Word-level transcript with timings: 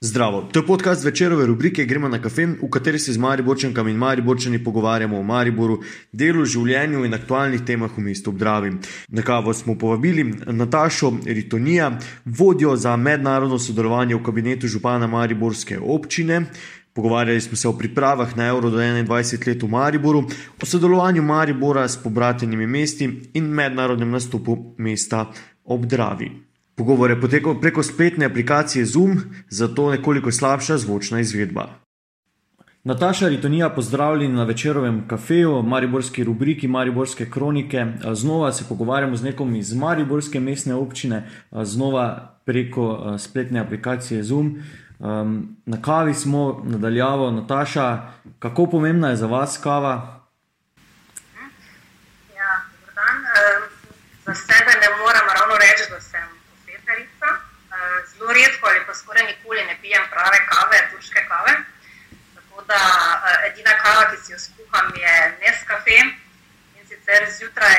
Zdravo, 0.00 0.42
to 0.52 0.58
je 0.58 0.66
podcast 0.66 1.04
večerove 1.04 1.46
rubrike 1.46 1.84
Gremo 1.84 2.08
na 2.08 2.22
kafe, 2.22 2.46
v 2.46 2.70
kateri 2.70 2.98
se 2.98 3.12
z 3.12 3.18
Mariborčankami 3.18 3.90
in 3.90 3.96
Mariborčani 3.96 4.64
pogovarjamo 4.64 5.18
o 5.18 5.22
Mariboru, 5.22 5.80
delu, 6.12 6.44
življenju 6.44 7.02
in 7.04 7.14
aktualnih 7.18 7.64
temah 7.66 7.90
v 7.96 8.04
mestu 8.06 8.30
Obdravi. 8.30 8.70
Na 9.08 9.26
kavo 9.26 9.54
smo 9.54 9.74
povabili 9.74 10.22
Natašo 10.46 11.10
Ritonija, 11.26 11.90
vodjo 12.24 12.76
za 12.76 12.96
mednarodno 12.96 13.58
sodelovanje 13.58 14.14
v 14.14 14.22
kabinetu 14.22 14.70
župana 14.70 15.10
Mariborske 15.10 15.80
občine. 15.82 16.44
Pogovarjali 16.94 17.40
smo 17.40 17.56
se 17.56 17.68
o 17.68 17.74
pripravah 17.74 18.36
na 18.36 18.46
Euro 18.46 18.70
do 18.70 18.78
21 18.78 19.46
let 19.48 19.62
v 19.62 19.68
Mariboru, 19.68 20.28
o 20.62 20.66
sodelovanju 20.66 21.22
Maribora 21.22 21.88
s 21.88 21.98
pobratenimi 22.02 22.66
mesti 22.66 23.10
in 23.34 23.50
mednarodnem 23.50 24.10
nastopu 24.10 24.76
mesta 24.78 25.26
Obdravi. 25.64 26.47
Pogovor 26.78 27.10
je 27.10 27.20
potekal 27.20 27.60
preko 27.60 27.82
spletne 27.82 28.26
aplikacije 28.26 28.84
Zoom, 28.86 29.18
zato 29.48 29.90
nekoliko 29.90 30.32
slabša 30.32 30.76
zvočna 30.78 31.20
izvedba. 31.20 31.68
Nataša 32.84 33.28
Ritonija, 33.28 33.70
pozdravljeni 33.70 34.34
na 34.34 34.44
večerovem 34.44 35.08
kafeju, 35.08 35.62
Mariborski 35.62 36.24
rubriki, 36.24 36.68
Mariborske 36.68 37.30
kronike. 37.30 37.86
Znova 38.12 38.52
se 38.52 38.64
pogovarjamo 38.68 39.16
z 39.16 39.24
nekom 39.24 39.54
iz 39.54 39.74
Mariborske 39.74 40.40
mestne 40.40 40.74
občine, 40.74 41.30
znova 41.50 42.38
preko 42.46 43.16
spletne 43.18 43.60
aplikacije 43.60 44.22
Zoom. 44.22 44.62
Na 45.66 45.82
kavi 45.84 46.14
smo 46.14 46.62
nadaljavo, 46.64 47.30
Nataša, 47.30 48.12
kako 48.38 48.66
pomembna 48.66 49.08
je 49.08 49.16
za 49.16 49.26
vas 49.26 49.58
kava? 49.62 50.22
Ja, 52.36 52.62
dan. 52.94 53.16
Za 54.26 54.34
sebe 54.34 54.72
ne 54.82 54.88
moram 55.02 55.26
ravno 55.38 55.54
reči, 55.56 55.90
da 55.90 56.00
sem 56.00 56.28
zelo 58.08 58.32
redko 58.32 58.68
ali 58.68 58.80
pa 58.86 58.94
skoraj 58.94 59.26
nikoli 59.26 59.64
ne 59.64 59.76
pijem 59.82 60.02
prave 60.10 60.38
kave, 60.50 60.78
turške 60.90 61.20
kave. 61.28 61.52
Tako 62.34 62.64
da 62.70 62.80
edina 63.46 63.70
kava, 63.82 64.10
ki 64.10 64.16
si 64.22 64.32
jo 64.32 64.38
skuham, 64.38 64.92
je 64.96 65.14
Nescafe 65.40 65.98
in 66.78 66.86
sicer 66.88 67.28
zjutraj, 67.38 67.76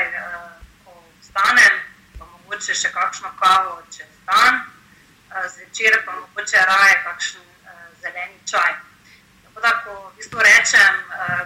ko 0.86 0.92
vstanem, 1.22 1.74
pa 2.20 2.26
mogoče 2.26 2.74
še 2.74 2.90
kakšno 2.94 3.30
kavo 3.42 3.82
čez 3.98 4.14
dan, 4.26 4.62
zvečer 5.56 6.00
pa 6.06 6.16
mogoče 6.22 6.58
raje 6.72 6.96
kakšen 7.04 7.42
zeleni 8.02 8.40
čaj. 8.46 8.74
Tako 9.44 9.60
da, 9.62 9.76
ko 9.84 9.92
v 10.00 10.16
bistvu 10.18 10.40
rečem, 10.40 10.94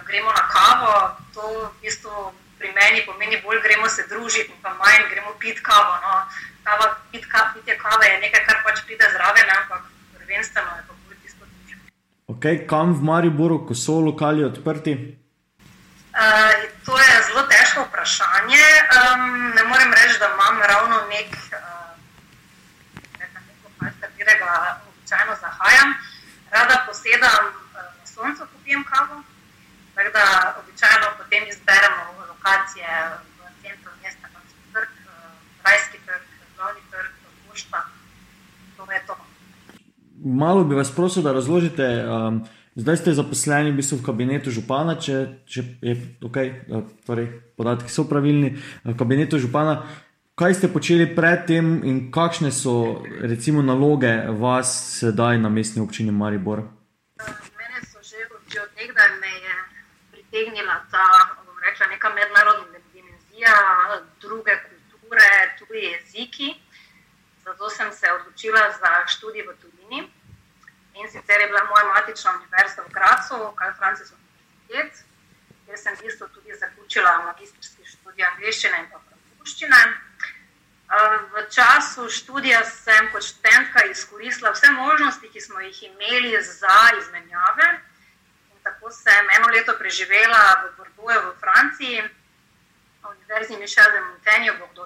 gremo 0.06 0.30
na 0.32 0.44
kavo, 0.54 0.94
to 1.34 1.42
v 1.58 1.70
bistvu 1.82 2.32
pri 2.58 2.72
meni 2.72 3.02
pomeni 3.06 3.42
bolj 3.42 3.60
gremo 3.62 3.88
se 3.88 4.06
družiti, 4.08 4.52
pa 4.62 4.70
manj 4.78 5.10
gremo 5.10 5.34
pit 5.38 5.58
kavo. 5.60 5.94
No 6.06 6.22
kava, 6.64 6.86
pit, 7.12 7.26
ka, 7.28 7.50
pitje 7.54 7.76
kave 7.76 8.06
je 8.08 8.20
nekaj, 8.20 8.44
kar 8.46 8.62
pač 8.64 8.78
pride 8.86 9.04
zraven, 9.12 9.50
ampak 9.56 9.82
prvenstveno 10.16 10.70
je 10.76 10.84
pa 10.88 10.94
bolj 10.94 11.18
tisto 11.22 11.44
družbe. 11.44 11.82
Okay, 12.44 12.68
kam 12.68 12.92
v 12.92 13.00
Mariboru, 13.00 13.64
ko 13.64 13.72
so 13.72 14.04
lokali 14.04 14.44
odprti? 14.44 14.92
Uh, 16.12 16.52
to 16.84 16.92
je 16.92 17.14
zelo 17.24 17.40
težko 17.48 17.88
vprašanje. 17.88 18.60
Um, 18.92 19.48
ne 19.56 19.64
morem 19.64 19.88
reči, 19.88 20.20
da 20.20 20.28
imam 20.28 20.60
ravno 20.60 21.08
nek, 21.08 21.32
uh, 21.56 21.96
nekaj, 23.16 23.96
katerega 23.96 24.76
običajno 24.84 25.38
zahajam. 25.40 25.96
Rada 26.52 26.84
posedam 26.84 27.48
uh, 27.48 27.80
na 27.80 28.04
soncu, 28.04 28.44
ko 28.44 28.56
pijem 28.60 28.84
kavo. 28.92 29.24
Tako 29.96 30.12
da 30.12 30.24
običajno 30.60 31.16
potem 31.16 31.48
izberemo 31.48 32.28
lokacije 32.28 32.92
v 33.40 33.48
centru 33.64 33.92
mesta, 34.04 34.28
kot 34.36 34.44
so 34.52 34.60
trg, 34.76 34.92
uh, 35.08 35.32
rajski 35.64 35.96
trg, 36.04 36.28
glavni 36.60 36.84
trg, 36.92 37.12
pošta. 37.48 37.83
Malo 40.24 40.64
bi 40.64 40.74
vas 40.74 40.94
prosil, 40.94 41.22
da 41.22 41.32
razložite. 41.32 41.84
Um, 41.84 42.44
zdaj 42.74 42.96
ste 42.96 43.12
zaposleni 43.12 43.70
v, 43.70 43.76
bistvu 43.76 43.98
v 44.00 44.06
kabinetu 44.06 44.48
župana, 44.50 44.96
če, 44.96 45.44
če 45.44 45.64
je 45.84 45.94
okay, 46.24 46.64
torej, 47.04 47.28
podatki 47.60 47.92
so 47.92 48.06
pravilni. 48.08 48.54
V 48.88 48.94
kabinetu 48.96 49.36
župana, 49.36 49.82
kaj 50.32 50.56
ste 50.56 50.72
počeli 50.72 51.04
predtem 51.12 51.84
in 51.84 52.08
kakšne 52.08 52.48
so 52.48 53.04
recimo 53.20 53.60
naloge 53.60 54.16
vas 54.40 54.72
sedaj 54.96 55.36
na 55.44 55.52
mestni 55.52 55.84
občini 55.84 56.08
Maribor? 56.08 56.64
Mene 57.20 57.84
so 57.84 58.00
že 58.00 58.24
od 58.64 58.72
nekdaj 58.80 59.10
me 59.20 59.28
je 59.28 59.54
pritegnila 60.16 60.88
ta, 60.88 61.36
rekla, 61.68 61.92
neka 61.92 62.08
mednarodna 62.16 62.80
dimenzija, 62.96 63.52
druge 64.24 64.56
kulture, 64.64 65.30
tudi 65.60 65.84
jeziki. 65.92 66.56
Zato 67.44 67.68
sem 67.68 67.92
se 67.92 68.08
odločila 68.08 68.72
za 68.72 69.04
študij 69.04 69.44
v 69.44 69.52
Tuniziji. 69.60 70.23
In 70.94 71.10
sicer 71.10 71.40
je 71.40 71.46
bila 71.46 71.64
moja 71.64 71.84
matična 71.84 72.32
univerza 72.38 72.82
v 72.82 72.92
Gracu, 72.92 73.38
kaj 73.56 73.68
je 73.68 73.74
francoski 73.78 74.14
univerzitet, 74.14 75.04
kjer 75.66 75.78
sem 75.78 75.96
v 75.96 76.02
bistvu 76.06 76.28
tudi 76.28 76.58
zaključila 76.60 77.16
magistrski 77.26 77.86
študij 77.92 78.26
angliščine 78.30 78.78
in 78.78 78.90
francoščine. 78.92 79.80
V 81.34 81.42
času 81.50 82.06
študija 82.10 82.60
sem 82.64 83.08
kot 83.12 83.24
študentka 83.26 83.84
izkoristila 83.90 84.52
vse 84.54 84.70
možnosti, 84.70 85.30
ki 85.32 85.40
smo 85.40 85.60
jih 85.60 85.82
imeli 85.82 86.42
za 86.42 86.78
izmenjave. 86.98 87.70
In 88.52 88.60
tako 88.62 88.90
sem 88.90 89.32
eno 89.38 89.48
leto 89.56 89.74
preživela 89.78 90.42
v 90.62 90.76
Bordeauxu 90.76 91.30
v 91.30 91.38
Franciji, 91.40 92.04
na 93.02 93.10
Univerzi 93.10 93.56
Michel 93.56 93.90
de 93.92 94.00
Montaigne 94.00 94.52
v 94.52 94.58
Bordeaux. 94.58 94.84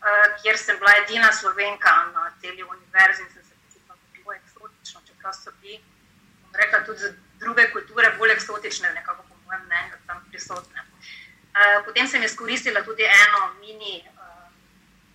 Eh, 0.00 0.36
kjer 0.42 0.56
sem 0.58 0.78
bila 0.78 0.92
edina 1.04 1.32
slovenka 1.32 1.90
na 2.14 2.32
tej 2.40 2.64
univerzi 2.64 3.22
in 3.22 3.28
sem 3.28 3.39
čeprav 5.20 5.34
so 5.34 5.52
bili, 5.60 5.80
bom 6.42 6.54
rekla, 6.54 6.84
tudi 6.84 6.98
za 6.98 7.12
druge 7.38 7.70
kulture 7.72 8.14
bolj 8.18 8.32
eksotične, 8.32 8.92
nekako 8.94 9.22
po 9.28 9.34
mojem 9.46 9.64
mnenju, 9.66 9.96
tam 10.06 10.24
prisotne. 10.30 10.80
Uh, 10.80 11.84
potem 11.84 12.06
sem 12.08 12.22
izkoristila 12.22 12.82
tudi 12.82 13.04
eno 13.04 13.54
mini, 13.60 14.04
uh, 14.16 14.48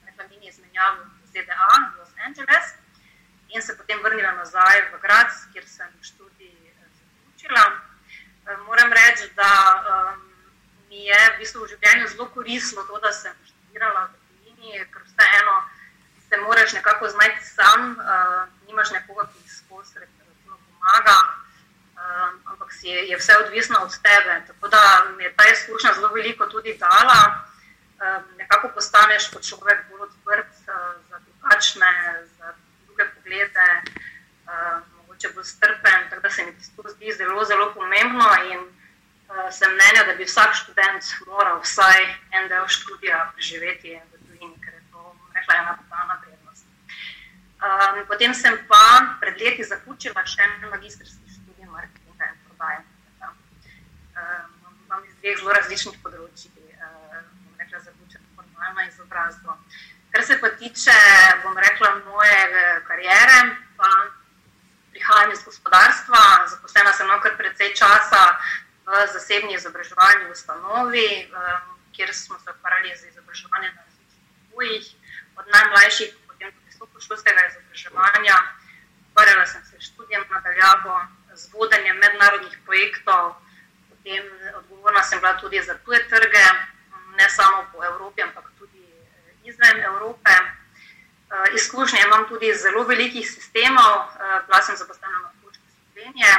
rekla, 0.05 0.27
mini 0.29 0.47
izmenjavo 0.47 1.03
v 1.03 1.27
ZDA, 1.27 1.71
v 1.93 1.99
Los 1.99 2.13
Angeles, 2.25 2.73
in 3.49 3.61
se 3.61 3.77
potem 3.77 3.99
vrnila 4.03 4.31
nazaj 4.31 4.81
v 4.93 5.01
Grad, 5.01 5.31
kjer 5.53 5.65
sem 5.67 5.89
študij 6.01 6.53
zaključila. 6.77 7.65
Uh, 8.45 8.65
moram 8.65 8.93
reči, 8.93 9.31
da 9.35 9.51
um, 9.89 10.21
mi 10.89 11.05
je 11.05 11.21
v 11.33 11.37
bistvu 11.39 11.65
v 11.65 11.71
življenju 11.73 12.07
zelo 12.07 12.29
koristilo 12.29 12.83
to, 12.83 12.99
da 12.99 13.11
sem 13.11 13.33
študirala 13.45 14.09
Sloveniji, 14.13 14.85
ker 14.93 15.01
vseeno 15.09 15.57
se 16.29 16.37
moraš 16.37 16.73
nekako 16.73 17.09
znajti 17.09 17.45
sam, 17.45 17.97
uh, 17.97 18.47
nimaš 18.67 18.91
nekoga, 18.91 19.27
ki 19.33 19.44
skozi 19.83 19.99
recimo 19.99 20.55
pomaga, 20.67 21.17
uh, 21.95 22.51
ampak 22.51 22.71
si 22.71 22.87
je, 22.87 23.07
je 23.09 23.17
vse 23.17 23.33
odvisno 23.37 23.79
od 23.83 23.91
tebe. 24.01 24.43
Tako 24.47 24.67
da 24.67 25.05
mi 25.17 25.23
je 25.23 25.35
ta 25.35 25.43
izkušnja 25.51 25.93
zelo 25.93 26.13
veliko 26.13 26.45
tudi 26.45 26.77
dala. 26.77 27.43
Uh, 27.99 28.37
nekako 28.37 28.69
postaneš 28.75 29.29
kot 29.33 29.43
človek 29.43 29.79
bolj 29.89 30.01
odprt 30.01 30.53
uh, 30.67 30.75
za 31.09 31.19
drugačne, 31.19 31.91
za 32.37 32.53
druge 32.85 33.03
poglede, 33.15 33.69
uh, 34.47 34.79
mogoče 34.97 35.29
bolj 35.35 35.43
strpen. 35.43 36.09
Tako 36.09 36.21
da 36.21 36.29
se 36.29 36.45
mi 36.45 36.51
to 36.75 36.89
zdi 36.89 37.13
zelo, 37.17 37.45
zelo 37.45 37.73
pomembno. 37.73 38.29
In, 38.51 38.59
uh, 39.29 39.51
sem 39.51 39.71
mnenja, 39.73 40.03
da 40.07 40.15
bi 40.15 40.23
vsak 40.23 40.55
študent 40.55 41.03
moral 41.27 41.59
vsaj 41.59 42.03
en 42.31 42.47
del 42.47 42.67
študija 42.67 43.31
preživeti 43.33 43.99
rekla, 45.35 45.55
ena 45.55 45.71
dodana 45.75 45.75
vrednost. 45.75 45.84
Um, 47.65 48.05
potem 48.05 48.33
sem 48.33 48.57
pa 48.69 49.17
pred 49.19 49.39
leti 49.41 49.63
zaključila 49.65 50.21
še 50.29 50.43
en 50.45 50.67
magistrski 50.69 51.31
študij 51.33 51.65
marketinga 51.65 52.27
in 52.29 52.35
prodaje. 52.45 52.81
Um, 53.25 54.51
imam 54.85 55.05
iz 55.07 55.15
dveh 55.23 55.39
zelo 55.39 55.55
različnih 55.57 55.95
področji, 56.03 56.51
uh, 56.75 57.23
bom 57.45 57.55
rekla, 57.57 57.79
zaključeno 57.87 58.27
formalno 58.35 58.85
izobrazbo. 58.85 59.55
Kar 60.13 60.25
se 60.27 60.37
pa 60.43 60.51
tiče, 60.59 60.97
bom 61.41 61.57
rekla, 61.57 61.89
moje 62.05 62.67
karijere, 62.91 63.39
pa 63.79 63.89
prihajam 64.93 65.33
iz 65.33 65.41
gospodarstva, 65.47 66.21
zaposlena 66.53 66.93
sem 66.93 67.09
kar 67.23 67.33
precej 67.39 67.73
časa 67.79 68.21
v 68.85 69.07
zasebni 69.15 69.57
izobraževalni 69.57 70.29
ustanovi, 70.35 71.07
um, 71.31 71.73
kjer 71.97 72.13
smo 72.13 72.37
se 72.43 72.53
ukvarjali 72.53 72.93
z 72.93 73.09
izobraževanjem 73.09 73.73
na 73.73 73.87
različnih 73.89 74.53
pojih 74.53 74.93
od 75.41 75.51
najmlajših, 75.57 76.13
potem 76.85 77.01
tudi 77.01 77.05
visokošolskega 77.05 77.41
izobraževanja. 77.49 78.35
Ukvarjala 79.11 79.45
sem 79.45 79.63
se 79.63 79.77
s 79.79 79.83
študijem 79.83 80.23
nadaljavo, 80.29 81.07
z 81.35 81.53
vodenjem 81.53 81.97
mednarodnih 81.97 82.57
projektov, 82.65 83.35
potem 83.89 84.23
odgovorna 84.55 85.03
sem 85.03 85.19
bila 85.19 85.33
tudi 85.37 85.61
za 85.61 85.75
tuje 85.85 86.07
trge, 86.09 86.45
ne 87.17 87.29
samo 87.29 87.65
po 87.73 87.83
Evropi, 87.83 88.21
ampak 88.21 88.51
tudi 88.59 88.83
eh, 88.83 89.33
izven 89.43 89.83
Evrope. 89.83 90.31
Eh, 90.31 91.55
izkušnje 91.55 91.99
imam 92.05 92.27
tudi 92.27 92.49
iz 92.49 92.61
zelo 92.61 92.83
velikih 92.83 93.31
sistemov, 93.31 93.93
eh, 93.95 94.41
bila 94.47 94.61
sem 94.61 94.75
zaposlena 94.75 95.19
na 95.19 95.31
službi 95.39 95.67
Slovenije 95.75 96.33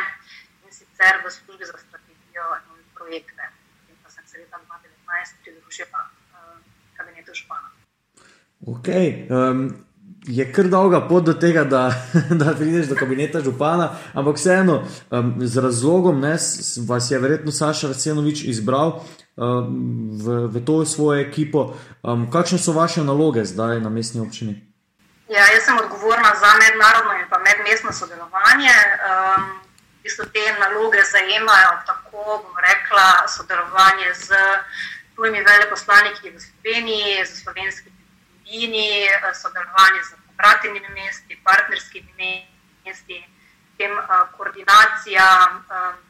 in 0.65 0.73
sicer 0.73 1.15
v 1.25 1.31
službi 1.31 1.65
za 1.65 1.79
strategijo 1.79 2.47
in 2.77 2.85
projekte. 2.95 3.43
In 3.89 3.97
pa 4.03 4.11
sem 4.11 4.27
se 4.27 4.39
leta 4.39 4.59
2019 4.59 5.35
pridružila 5.43 6.11
kabinetu 6.97 7.35
Špana. 7.35 7.71
Okay. 8.67 9.29
Um, 9.31 9.87
je 10.27 10.53
kar 10.53 10.69
dolga 10.69 11.01
pot 11.09 11.25
do 11.25 11.35
tega, 11.35 11.65
da, 11.65 11.91
da 12.41 12.55
prideš 12.55 12.87
do 12.87 12.97
kabineta 12.97 13.41
župana, 13.41 13.91
ampak 14.15 14.37
vseeno, 14.37 14.83
um, 15.11 15.35
z 15.41 15.63
razlogom 15.63 16.21
ne, 16.21 16.37
vas 16.89 17.11
je 17.11 17.19
verjetno 17.19 17.53
Saša 17.53 17.89
Racenovič 17.89 18.45
izbral 18.45 19.01
um, 19.37 20.11
v, 20.19 20.47
v 20.51 20.65
to 20.65 20.85
svojo 20.85 21.21
ekipo. 21.21 21.75
Um, 22.03 22.31
kakšne 22.31 22.59
so 22.59 22.73
vaše 22.73 23.05
naloge 23.05 23.45
zdaj 23.45 23.81
na 23.81 23.91
mestni 23.91 24.21
občini? 24.21 24.63
Ja, 25.29 25.43
jaz 25.55 25.65
sem 25.65 25.79
odgovorna 25.79 26.35
za 26.39 26.51
mednarodno 26.63 27.13
in 27.19 27.27
pa 27.31 27.39
medmestno 27.39 27.93
sodelovanje. 27.93 28.75
Um, 29.11 29.47
v 29.99 30.03
bistvu 30.07 30.27
te 30.31 30.45
naloge 30.61 31.03
zajemajo 31.03 31.73
tako, 31.87 32.43
bom 32.43 32.57
rekla, 32.63 33.27
sodelovanje 33.27 34.15
z 34.15 34.29
tujimi 35.17 35.43
veleposlaniki 35.43 36.31
v 36.31 36.39
Sloveniji, 36.39 37.27
z 37.27 37.43
slovenskimi 37.43 37.96
ljudmi, 38.47 39.09
sodelovanje 39.35 40.03
z 40.09 40.15
obratnimi 40.31 40.81
mesti, 40.89 41.39
partnerskimi 41.45 42.47
mesti, 42.87 43.25
tem 43.79 43.93
uh, 43.93 44.31
koordinacija 44.37 45.25
um, 45.51 46.07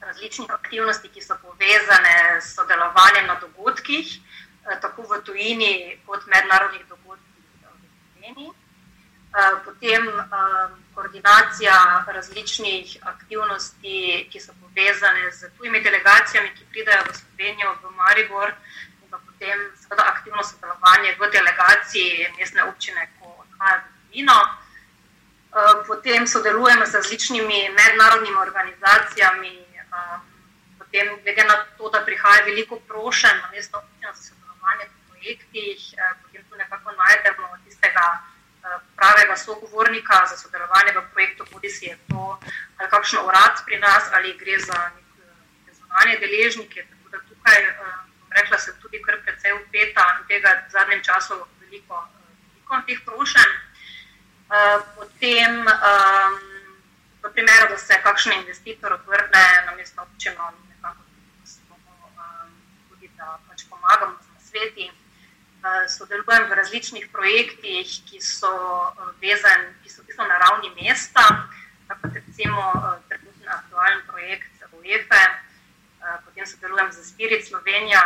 različnih 0.00 0.50
aktivnosti, 0.50 1.08
ki 1.08 1.22
so 1.22 1.36
povezane 1.42 2.40
s 2.40 2.54
sodelovanjem 2.54 3.26
na 3.26 3.36
dogodkih, 3.40 4.06
tako 4.80 5.02
v 5.02 5.20
tujini 5.24 6.00
kot 6.06 6.26
mednarodnih 6.26 6.86
dogodkih 6.88 7.44
v 7.44 7.60
Sloveniji. 8.12 8.50
Potem 9.64 10.06
koordinacija 10.94 12.04
različnih 12.06 12.96
aktivnosti, 13.02 14.28
ki 14.32 14.40
so 14.40 14.52
povezane 14.60 15.30
z 15.30 15.50
tujimi 15.58 15.80
delegacijami, 15.80 16.50
ki 16.56 16.64
pridejo 16.70 17.04
v 17.08 17.14
Slovenijo, 17.14 17.76
v 17.82 17.92
Maribor, 17.96 18.54
potem 19.40 19.72
seveda 19.80 20.04
aktivno 20.04 20.42
sodelovanje 20.44 21.16
v 21.16 21.30
delegaciji 21.32 22.28
mestne 22.36 22.64
občine, 22.68 23.08
ko 23.16 23.40
odhaja 23.40 23.80
v 23.80 23.88
Ljubljano. 24.12 24.40
Eh, 24.44 25.76
potem 25.88 26.26
sodelujemo 26.26 26.84
z 26.86 26.94
različnimi 26.94 27.72
mednarodnimi 27.72 28.36
organizacijami, 28.36 29.64
eh, 29.64 30.18
potem, 30.78 31.06
glede 31.24 31.44
na 31.44 31.56
to, 31.78 31.88
da 31.88 32.04
prihaja 32.04 32.44
veliko 32.44 32.76
prošen 32.80 33.36
na 33.40 33.48
mestno 33.50 33.78
občino 33.80 34.12
za 34.12 34.22
sodelovanje 34.28 34.84
v 34.84 35.08
projektih, 35.08 35.80
eh, 35.96 36.14
potem 36.22 36.44
tu 36.44 36.56
nekako 36.56 36.92
najdemo 36.92 37.48
tistega 37.64 38.20
pravega 38.96 39.36
sogovornika 39.36 40.26
za 40.28 40.36
sodelovanje 40.36 40.92
v 40.92 41.08
projektu, 41.12 41.44
bodi 41.52 41.70
si 41.70 41.84
je 41.86 41.96
to 42.08 42.38
ali 42.76 42.88
kakšen 42.90 43.24
urad 43.24 43.64
pri 43.64 43.78
nas 43.80 44.04
ali 44.12 44.36
gre 44.36 44.58
za 44.58 44.90
neke 44.96 45.72
zunanje 45.80 46.18
deležnike. 46.20 46.84
Tako 46.90 47.08
da 47.08 47.18
tukaj, 47.28 47.60
rekla, 48.40 48.58
se 48.58 48.74
tudi 48.82 49.02
kar 49.02 49.20
precej 49.24 49.52
upeta 49.58 50.06
in 50.18 50.26
tega 50.28 50.54
v 50.66 50.70
zadnjem 50.72 51.02
času 51.04 51.38
veliko, 51.60 52.00
veliko 52.52 52.80
teh 52.86 53.02
prošenj. 53.04 53.52
Potem, 54.96 55.60
v 57.22 57.30
primeru, 57.32 57.68
da 57.70 57.78
se 57.78 58.00
kakšen 58.02 58.40
investitor 58.40 58.96
vrne 59.06 59.46
na 59.66 59.76
mesto 59.76 60.02
občino, 60.02 60.50
nekako 60.68 61.02
tudi 62.88 63.12
da 63.16 63.38
pač 63.48 63.68
pomagamo 63.70 64.18
z 64.18 64.48
sveti. 64.50 64.90
Eh, 65.60 65.88
sodelujem 65.88 66.48
v 66.48 66.56
različnih 66.56 67.08
projektih, 67.12 67.84
ki 68.08 68.16
so 68.24 68.48
eh, 68.48 69.12
vezani, 69.20 69.68
ki 69.84 69.90
so 69.92 70.24
na 70.24 70.38
ravni 70.40 70.72
mesta, 70.72 71.20
kot 71.84 72.16
recimo 72.16 72.64
eh, 72.72 72.96
trenutni 73.08 73.44
aktualni 73.44 74.00
projekt 74.08 74.64
UEFE. 74.72 75.22
Potem 76.40 76.56
sodelujem 76.56 76.92
z 76.92 77.04
Spirit 77.04 77.44
Slovenija, 77.44 78.00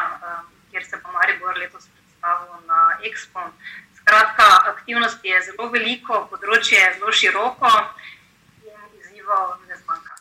kjer 0.71 0.85
se 0.85 0.97
bo 0.97 1.13
Maribor 1.15 1.55
letos 1.55 1.87
predstavil 1.87 2.67
na 2.67 2.99
Expo. 3.07 3.41
Skratka, 3.95 4.47
aktivnosti 4.75 5.29
je 5.29 5.39
zelo 5.47 5.69
veliko, 5.71 6.27
področje 6.27 6.81
je 6.81 6.89
zelo 6.97 7.13
široko 7.15 7.71
in 8.67 8.81
izzivov 8.99 9.55
ne 9.71 9.79
zmanjka. 9.79 10.19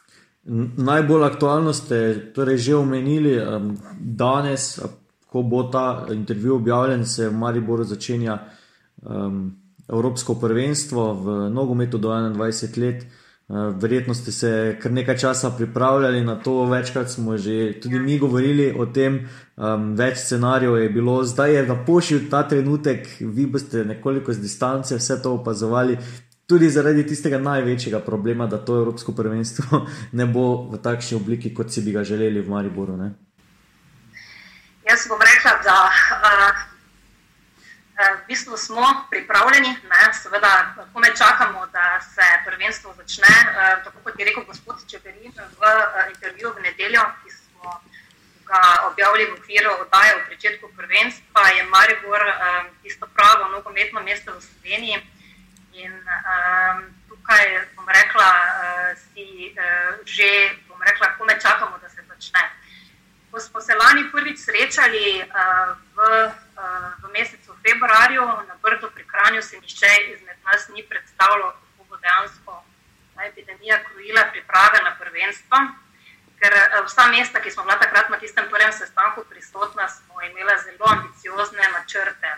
Najbolj 0.91 1.25
aktualno 1.25 1.73
ste 1.73 1.97
torej 2.37 2.61
že 2.61 2.75
omenili 2.77 3.33
danes, 3.97 4.77
ko 5.25 5.41
bo 5.41 5.63
ta 5.73 6.05
intervju 6.13 6.61
objavljen, 6.61 7.09
se 7.09 7.31
v 7.33 7.33
Mariboru 7.33 7.81
začenja 7.81 8.37
um, 9.01 9.57
Evropsko 9.89 10.37
prvenstvo 10.37 11.09
v 11.17 11.25
nogometu 11.49 11.97
do 11.97 12.13
21 12.13 12.77
let. 12.77 13.09
Uh, 13.47 13.75
verjetno 13.75 14.13
ste 14.13 14.31
se 14.31 14.77
kar 14.81 14.91
nekaj 14.91 15.17
časa 15.17 15.49
pripravljali 15.57 16.23
na 16.23 16.35
to, 16.39 16.65
večkrat 16.65 17.09
smo 17.09 17.37
že 17.37 17.81
tudi 17.81 17.99
mi 17.99 18.19
govorili 18.19 18.73
o 18.79 18.85
tem, 18.85 19.29
um, 19.55 19.95
več 19.95 20.17
scenarijev 20.17 20.77
je 20.77 20.89
bilo, 20.89 21.23
zdaj 21.23 21.55
je 21.55 21.65
napošil 21.67 22.29
ta 22.31 22.47
trenutek, 22.47 23.07
vi 23.19 23.45
boste 23.45 23.83
nekoliko 23.83 24.33
z 24.33 24.39
distance 24.39 24.95
vse 24.95 25.21
to 25.21 25.33
opazovali, 25.33 25.97
tudi 26.47 26.69
zaradi 26.69 27.03
tistega 27.07 27.37
največjega 27.37 27.99
problema, 27.99 28.47
da 28.47 28.57
to 28.57 28.79
Evropsko 28.79 29.11
prvenstvo 29.11 29.85
ne 30.19 30.25
bo 30.25 30.69
v 30.71 30.79
takšni 30.79 31.19
obliki, 31.19 31.53
kot 31.53 31.71
si 31.71 31.83
bi 31.83 31.91
ga 31.91 32.03
želeli 32.03 32.41
v 32.41 32.49
Mariboru. 32.49 32.95
Ne? 32.97 33.11
Jaz 34.87 35.03
bom 35.11 35.19
rekla, 35.19 35.59
da 35.67 35.77
uh, 35.83 36.72
v 37.97 38.27
bistvu 38.27 38.57
smo 38.57 39.05
pripravljeni, 39.09 39.69
ne, 39.69 40.13
seveda, 40.13 40.75
ko 40.93 40.99
me 40.99 41.15
čakamo, 41.15 41.65
da 41.73 42.01
se 42.01 42.25
prvenstvo 42.45 42.93
začne. 42.97 43.33
Uh, 43.45 43.83
tako 43.83 43.99
kot 44.03 44.19
je 44.19 44.25
rekel 44.25 44.43
gospod 44.43 44.81
Čeperin 44.89 45.31
v 45.31 45.61
uh, 45.61 46.09
intervjuju 46.09 46.53
v 46.55 46.61
nedeljo, 46.61 47.03
ki 47.23 47.29
smo 47.31 47.81
ga 48.45 48.61
objavili 48.91 49.29
v 49.29 49.33
okviru 49.33 49.71
oddaje 49.81 50.15
v 50.15 50.35
začetku 50.35 50.71
prvenstva, 50.77 51.47
je 51.47 51.63
Maribor 51.63 52.21
tisto 52.83 53.07
pravo 53.07 53.47
nogometno 53.49 54.01
mesto 54.01 54.33
v 54.33 54.41
Sloveniji. 54.41 54.97
In 55.73 55.93
um, 55.93 56.83
tukaj 57.09 57.45
bom 57.75 57.87
rekla, 57.87 58.29
uh, 58.29 58.97
si 58.97 59.53
uh, 59.53 60.01
že, 60.05 60.57
bom 60.67 60.81
rekla, 60.81 61.15
ko 61.17 61.25
me 61.25 61.39
čakamo, 61.39 61.77
da 61.77 61.89
se 61.89 62.01
začne 62.09 62.41
ko 63.33 63.39
smo 63.39 63.61
se 63.61 63.73
lani 63.75 64.11
prvič 64.11 64.37
srečali 64.39 65.25
uh, 65.25 65.73
v, 65.97 65.99
v 67.03 67.11
mesecu 67.13 67.55
februarju 67.65 68.25
na 68.49 68.55
Brdu 68.61 68.91
pri 68.95 69.05
Kranju, 69.07 69.41
se 69.41 69.59
nišče 69.59 69.91
izmed 70.13 70.37
nas 70.43 70.67
ni 70.69 70.83
predstavljal, 70.89 71.51
kako 71.51 71.83
bo 71.89 71.97
dejansko 71.97 72.63
epidemija 73.25 73.83
krojila 73.83 74.23
priprave 74.31 74.79
na 74.83 74.95
prvenstvo. 74.99 75.57
Ker 76.39 76.53
uh, 76.53 76.85
vsa 76.85 77.07
mesta, 77.07 77.41
ki 77.41 77.51
smo 77.51 77.63
bila 77.63 77.77
takrat 77.79 78.09
na 78.09 78.19
tistem 78.19 78.49
prvem 78.49 78.73
sestanku 78.73 79.23
prisotna, 79.29 79.87
smo 79.87 80.21
imela 80.21 80.57
zelo 80.65 80.85
ambiciozne 80.89 81.69
načrte, 81.73 82.31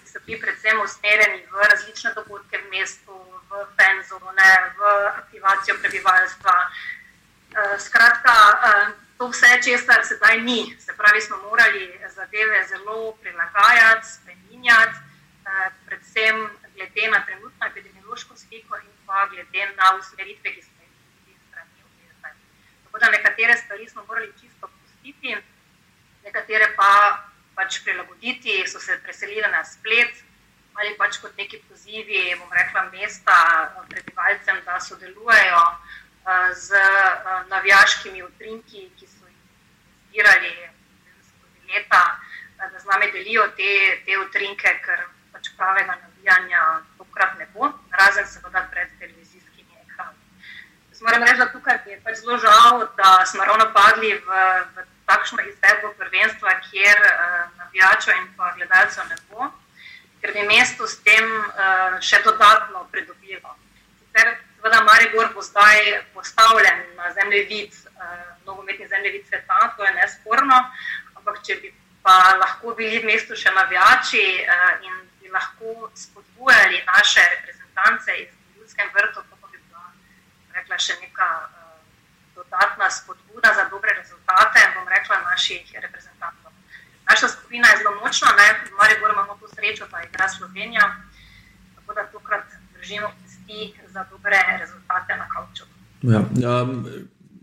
ki 0.00 0.10
so 0.10 0.20
bili 0.26 0.40
predvsem 0.40 0.80
usmerjeni 0.80 1.46
v 1.52 1.68
različne 1.70 2.12
dogodke 2.14 2.58
v 2.58 2.70
mestu, 2.70 3.16
v 3.50 3.64
fenzone, 3.78 4.52
v 4.78 4.92
aktivacijo 5.16 5.78
prebivalstva. 5.80 6.56
Uh, 6.68 7.78
skratka, 7.80 8.34
uh, 8.52 8.88
to 9.18 9.30
vse, 9.32 9.60
česar 9.64 10.04
sedaj 10.04 10.40
ni. 10.40 10.76
Se 10.80 10.92
pravi, 10.96 11.20
smo 11.20 11.36
morali 11.48 12.00
zadeve 12.18 12.66
zelo 12.66 13.12
prilagajati, 13.22 14.06
spremenjati, 14.16 14.98
eh, 15.46 15.70
predvsem 15.86 16.36
glede 16.74 17.04
na 17.14 17.20
trenutno 17.26 17.66
epidemiološko 17.66 18.36
sliko 18.36 18.76
in 18.76 18.94
pa 19.06 19.26
glede 19.32 19.62
na 19.80 19.86
usmeritve, 19.98 20.54
ki 20.54 20.62
smo 20.62 20.82
jih 20.82 20.94
videli 21.14 21.38
strani 21.48 21.84
obvezne. 21.88 22.30
Tako 22.84 22.98
da 22.98 23.10
nekatere 23.16 23.56
stvari 23.56 23.88
smo 23.88 24.04
morali 24.08 24.32
čisto 24.40 24.70
pustiti, 24.74 25.36
nekatere 26.24 26.66
pa 26.76 26.92
pač 27.56 27.82
prilagoditi, 27.84 28.64
so 28.66 28.80
se 28.80 28.98
preselili 29.02 29.48
na 29.56 29.64
splet. 29.64 30.24
Ali 30.78 30.94
pač 30.98 31.16
kot 31.18 31.36
neki 31.36 31.58
pozivi, 31.68 32.36
bom 32.38 32.52
rekla, 32.54 32.82
mesta 32.92 33.36
prebivalcem, 33.90 34.60
da 34.64 34.80
sodelujejo 34.80 35.64
z 36.54 36.82
navijaškimi 37.50 38.22
utrinki, 38.22 38.90
ki 38.98 39.06
so 39.06 39.26
jih 39.26 39.40
zbirali 40.06 40.52
skozi 40.54 40.77
leta, 41.68 42.02
da 42.58 42.78
z 42.78 42.84
nami 42.84 43.10
delijo 43.12 43.46
te, 43.56 43.72
te 44.06 44.18
utrinke, 44.18 44.72
ker 44.84 45.04
pač 45.32 45.50
pravega 45.56 45.94
navijanja 45.94 46.62
tokrat 46.98 47.36
ne 47.38 47.46
bo, 47.54 47.70
razen 48.00 48.26
seveda 48.26 48.64
pred 48.72 48.90
televizijskimi 48.98 49.82
ekrani. 49.84 50.18
Moram 51.00 51.22
reči, 51.22 51.38
da 51.38 51.52
tukaj 51.52 51.78
je 51.86 52.00
pač 52.04 52.18
zelo 52.22 52.38
žal, 52.42 52.88
da 52.98 53.12
smo 53.26 53.44
ravno 53.44 53.68
padli 53.74 54.14
v, 54.16 54.42
v 54.74 54.86
takšno 55.06 55.44
izvedbo 55.46 55.92
prvenstva, 56.00 56.58
kjer 56.70 57.04
navijačev 57.60 58.16
in 58.16 58.26
pa 58.36 58.50
gledalcev 58.56 59.06
ne 59.12 59.20
bo, 59.30 59.52
ker 60.20 60.34
bi 60.34 60.48
mesto 60.50 60.88
s 60.90 60.98
tem 61.06 61.30
še 62.02 62.24
dodatno 62.26 62.88
pridobilo. 62.90 63.54
Sicer 64.00 64.34
Seveda, 64.58 64.82
Maribor 64.84 65.28
bo 65.34 65.42
zdaj 65.42 65.78
postavljen 66.14 66.78
na 66.96 67.12
zemljevid, 67.12 67.72
eh, 67.72 68.24
nogometni 68.46 68.88
zemljevid 68.88 69.26
sveta, 69.28 69.74
to 69.76 69.84
je 69.84 69.92
nesporno. 69.94 70.56
Ampak, 71.28 71.44
če 71.44 71.60
bi 71.60 71.68
pa 72.00 72.38
lahko 72.40 72.72
bili 72.72 73.02
v 73.02 73.04
mestu 73.04 73.36
še 73.36 73.52
navijači 73.52 74.24
eh, 74.40 74.86
in 74.88 74.94
bi 75.20 75.28
lahko 75.28 75.90
spodbujali 75.92 76.80
naše 76.86 77.20
reprezentance 77.20 78.14
iz 78.16 78.30
ljudskega 78.56 78.88
vrta, 78.94 79.20
to 79.28 79.50
bi 79.52 79.58
bila 79.60 79.82
rekla, 80.56 80.78
še 80.80 80.96
neka 81.02 81.26
eh, 81.44 81.74
dodatna 82.38 82.88
spodbuda 82.88 83.52
za 83.58 83.66
dobre 83.68 83.92
rezultate, 83.98 84.62
bom 84.76 84.88
rekla, 84.88 85.18
naših 85.26 85.68
reprezentantov. 85.82 86.54
Naša 87.10 87.28
skupina 87.34 87.68
je 87.74 87.82
zelo 87.82 87.92
močna, 88.00 88.32
ne? 88.40 88.48
v 88.64 88.72
Mariboru 88.80 89.12
imamo 89.12 89.36
to 89.42 89.52
srečo, 89.52 89.90
da 89.92 90.00
igra 90.06 90.28
Slovenija. 90.32 90.88
Tako 91.74 91.98
da 91.98 92.06
tokrat 92.08 92.56
držimo 92.72 93.12
pesti 93.20 93.74
za 93.92 94.06
dobre 94.08 94.40
rezultate 94.60 95.16
na 95.16 95.28
kavču. 95.28 95.68
Ja, 96.08 96.24
ja, 96.40 96.56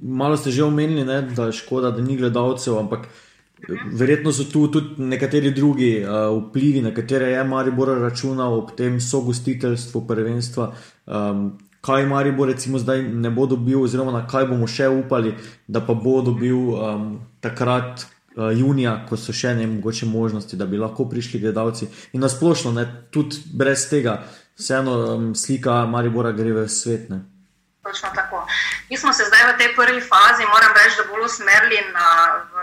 malo 0.01 0.37
ste 0.37 0.49
že 0.49 0.65
omenili, 0.65 1.05
ne, 1.05 1.21
da 1.21 1.49
je 1.49 1.57
škoda, 1.61 1.93
da 1.93 2.01
ni 2.01 2.17
gledalcev, 2.17 2.77
ampak 2.81 3.05
verjetno 3.67 4.31
so 4.31 4.43
tu 4.43 4.67
tudi 4.67 4.95
nekateri 4.97 5.51
drugi 5.51 6.03
uh, 6.03 6.47
vplivi, 6.49 6.81
na 6.81 6.93
katere 6.93 7.29
je 7.31 7.43
Maribor 7.43 7.97
računal 8.01 8.53
ob 8.53 8.75
tem 8.77 9.01
sogostiteljstvu 9.01 10.07
prvenstva. 10.07 10.73
Um, 11.05 11.57
kaj 11.81 12.05
Maribor 12.05 12.49
recimo 12.49 12.79
zdaj 12.79 13.03
ne 13.03 13.29
bo 13.29 13.45
dobil, 13.45 13.81
oziroma 13.83 14.11
na 14.11 14.25
kaj 14.27 14.47
bomo 14.49 14.67
še 14.67 14.89
upali, 14.89 15.35
da 15.67 15.81
pa 15.81 15.93
bo 15.93 16.21
dobil 16.21 16.57
um, 16.57 17.07
takrat. 17.41 18.05
Uh, 18.35 18.49
junija, 18.51 18.97
ko 19.07 19.15
so 19.15 19.31
še 19.31 19.53
ne 19.55 19.63
mogoče 19.63 20.09
možnosti, 20.11 20.57
da 20.59 20.65
bi 20.67 20.75
lahko 20.75 21.05
prišli 21.07 21.39
gledalci, 21.39 21.87
in 22.11 22.19
nasplošno, 22.19 22.73
ne, 22.75 22.83
tudi 23.07 23.39
brez 23.55 23.85
tega, 23.87 24.17
vseeno 24.59 24.97
slika 25.39 25.85
Maribora 25.87 26.33
gre 26.35 26.51
v 26.51 26.65
svet. 26.67 27.07
Ne. 27.09 27.21
Točno 27.85 28.09
tako. 28.15 28.47
Mi 28.89 28.97
smo 28.97 29.13
se 29.13 29.23
zdaj 29.23 29.53
v 29.53 29.57
tej 29.57 29.69
prvi 29.75 30.01
fazi, 30.01 30.43
moram 30.53 30.73
reči, 30.75 30.97
da 30.99 31.03
bolj 31.11 31.25
usmerili 31.25 31.79
na 31.93 32.07
v, 32.51 32.55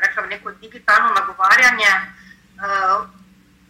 rekla, 0.00 0.26
neko 0.26 0.50
digitalno 0.50 1.14
nagovarjanje. 1.14 1.92
Uh, 2.58 3.06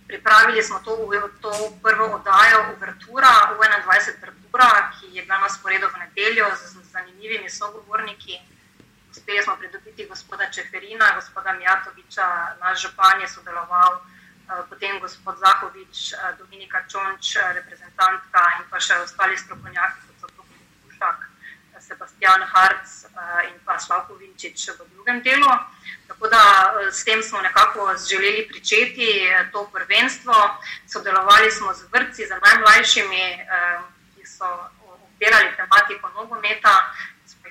pripravili 0.08 0.62
smo 0.62 0.78
to, 0.78 0.96
to 1.40 1.50
prvo 1.82 2.06
oddajo 2.06 2.58
Uvertura, 2.76 3.28
U21 3.52 4.38
Uvertura, 4.48 4.90
ki 5.00 5.16
je 5.16 5.22
bila 5.22 5.38
na 5.38 5.48
sporedu 5.48 5.86
v 5.94 5.98
nedeljo 5.98 6.46
z 6.56 6.80
zanimivimi 6.92 7.50
sogovorniki. 7.50 8.40
Uspeli 9.10 9.42
smo 9.42 9.56
pridobiti 9.56 10.06
gospoda 10.06 10.50
Čeferina, 10.50 11.14
gospoda 11.14 11.52
Mijatoviča, 11.52 12.56
naš 12.60 12.82
župan 12.82 13.20
je 13.20 13.28
sodeloval, 13.28 14.00
eh, 14.00 14.62
potem 14.70 15.00
gospod 15.00 15.38
Zahovič, 15.38 16.12
eh, 16.12 16.16
Dominika 16.38 16.82
Čonč, 16.88 17.36
eh, 17.36 17.52
reprezentantka 17.52 18.40
in 18.58 18.64
pa 18.70 18.80
še 18.80 18.94
ostali 19.04 19.36
strokovnjaki, 19.36 20.00
kot 20.06 20.16
so 20.20 20.26
Topi 20.36 20.58
Pušak, 20.84 21.18
Sebastian 21.88 22.42
Harc 22.52 22.86
in 23.48 23.56
pa 23.64 23.78
Slavko 23.78 24.14
Vinčič 24.14 24.68
v 24.76 24.86
drugem 24.92 25.22
delu. 25.22 25.48
Tako 26.08 26.28
da 26.28 26.42
s 26.92 27.04
tem 27.04 27.22
smo 27.22 27.40
nekako 27.40 27.94
želeli 28.08 28.48
pričeti 28.48 29.24
to 29.52 29.70
prvenstvo. 29.72 30.34
Sodelovali 30.86 31.50
smo 31.50 31.74
z 31.74 31.88
vrtci, 31.92 32.26
z 32.26 32.36
najmlajšimi, 32.44 33.24
ki 34.16 34.26
so 34.26 34.48
obdelali 35.16 35.56
tematiko 35.56 36.10
nogometa, 36.14 36.74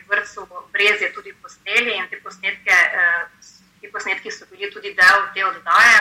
vrtu 0.07 0.47
Brezje 0.71 1.13
tudi 1.13 1.33
posneli 1.33 1.97
in 1.97 2.07
te 2.09 2.17
posnetke, 2.23 2.71
eh, 2.71 3.27
ti 3.81 3.91
posnetki 3.91 4.31
so 4.31 4.45
bili 4.51 4.71
tudi 4.71 4.93
del 4.93 5.19
te 5.33 5.45
oddaje. 5.45 5.99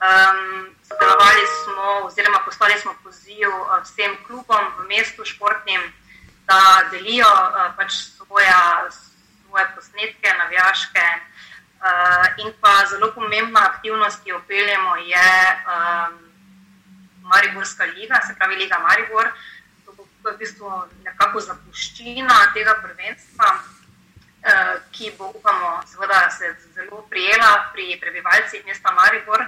Um, 0.00 0.76
sodelovali 0.88 1.44
smo, 1.46 2.06
oziroma 2.08 2.40
poslali 2.44 2.78
smo 2.80 2.94
poziv 3.02 3.48
vsem 3.84 4.16
klubom 4.26 4.64
v 4.78 4.86
mestu 4.88 5.24
športnim, 5.24 5.80
da 6.50 6.88
delijo 6.90 7.30
uh, 7.30 7.70
pač 7.78 7.94
svoja, 8.16 8.90
svoje 8.90 9.66
posnetke, 9.74 10.34
navijaške. 10.42 11.06
Uh, 11.80 12.26
in 12.44 12.50
pa 12.60 12.74
zelo 12.90 13.12
pomembna 13.14 13.62
aktivnost, 13.70 14.20
ki 14.24 14.34
jo 14.34 14.42
peljemo, 14.48 14.96
je 15.06 15.30
um, 15.76 16.18
Mariborska 17.30 17.86
liga, 17.94 18.20
se 18.26 18.34
pravi 18.34 18.58
Liga 18.60 18.82
Maribor. 18.82 19.30
Uh, 19.30 19.48
to 20.22 20.28
je 20.28 20.34
v 20.34 20.38
bistvu 20.38 20.70
nekako 21.04 21.40
zapuščina 21.40 22.52
tega 22.54 22.74
prvenstva, 22.82 23.48
eh, 24.42 24.74
ki 24.92 25.12
bo, 25.18 25.32
upamo, 25.34 25.80
seveda, 25.86 26.30
se 26.30 26.54
zelo 26.74 27.02
prijela 27.10 27.70
pri 27.72 27.98
prebivalcih 28.00 28.64
mesta 28.66 28.92
Maribor 28.92 29.46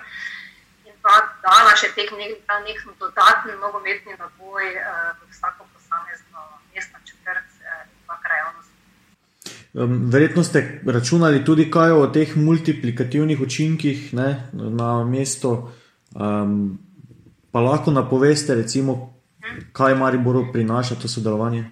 in 0.84 0.94
pa 1.02 1.14
dala 1.42 1.76
še 1.76 1.92
tek 1.96 2.12
nek, 2.16 2.40
nek 2.66 2.84
dodatni 2.98 3.56
nogometni 3.60 4.16
naboj 4.18 4.66
eh, 4.66 5.12
v 5.20 5.30
vsako 5.30 5.68
posamezno 5.74 6.21
eh, 8.32 8.40
krajovnost. 8.40 8.72
Verjetno 10.12 10.44
ste 10.44 10.80
računali 10.86 11.44
tudi 11.44 11.70
kaj 11.70 11.90
o 11.90 12.06
teh 12.06 12.36
multiplikativnih 12.36 13.40
učinkih 13.40 14.14
ne, 14.14 14.50
na 14.52 15.04
mesto. 15.04 15.72
Um, 16.14 16.78
pa 17.52 17.60
lahko 17.60 17.90
napoveste, 17.90 18.54
recimo, 18.54 19.14
kaj 19.72 19.94
Mariboru 19.94 20.52
prinaša 20.52 20.94
to 20.94 21.08
sodelovanje? 21.08 21.64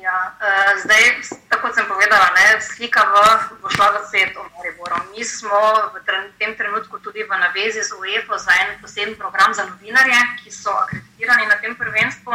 Ja, 0.00 0.36
uh, 0.36 0.82
zdaj, 0.84 1.02
tako 1.48 1.72
sem 1.72 1.86
povedala, 1.88 2.28
ne, 2.36 2.60
slika 2.60 3.00
v, 3.08 3.14
bo 3.62 3.72
šla 3.72 3.88
v 3.96 4.04
svet 4.10 4.36
o 4.36 4.44
Mariboru. 4.44 5.00
Mi 5.16 5.24
smo 5.24 5.60
v 5.96 6.04
tem 6.38 6.52
trenutku 6.56 7.00
tudi 7.00 7.24
v 7.24 7.32
navezi 7.40 7.80
z 7.80 7.96
UEFA 7.96 8.36
za 8.38 8.52
en 8.52 8.76
poseben 8.84 9.16
program 9.16 9.54
za 9.56 9.64
novinarje, 9.64 10.20
ki 10.44 10.52
so 10.52 10.68
akreditirani 10.68 11.48
na 11.48 11.56
tem 11.56 11.72
prvenstvu, 11.72 12.32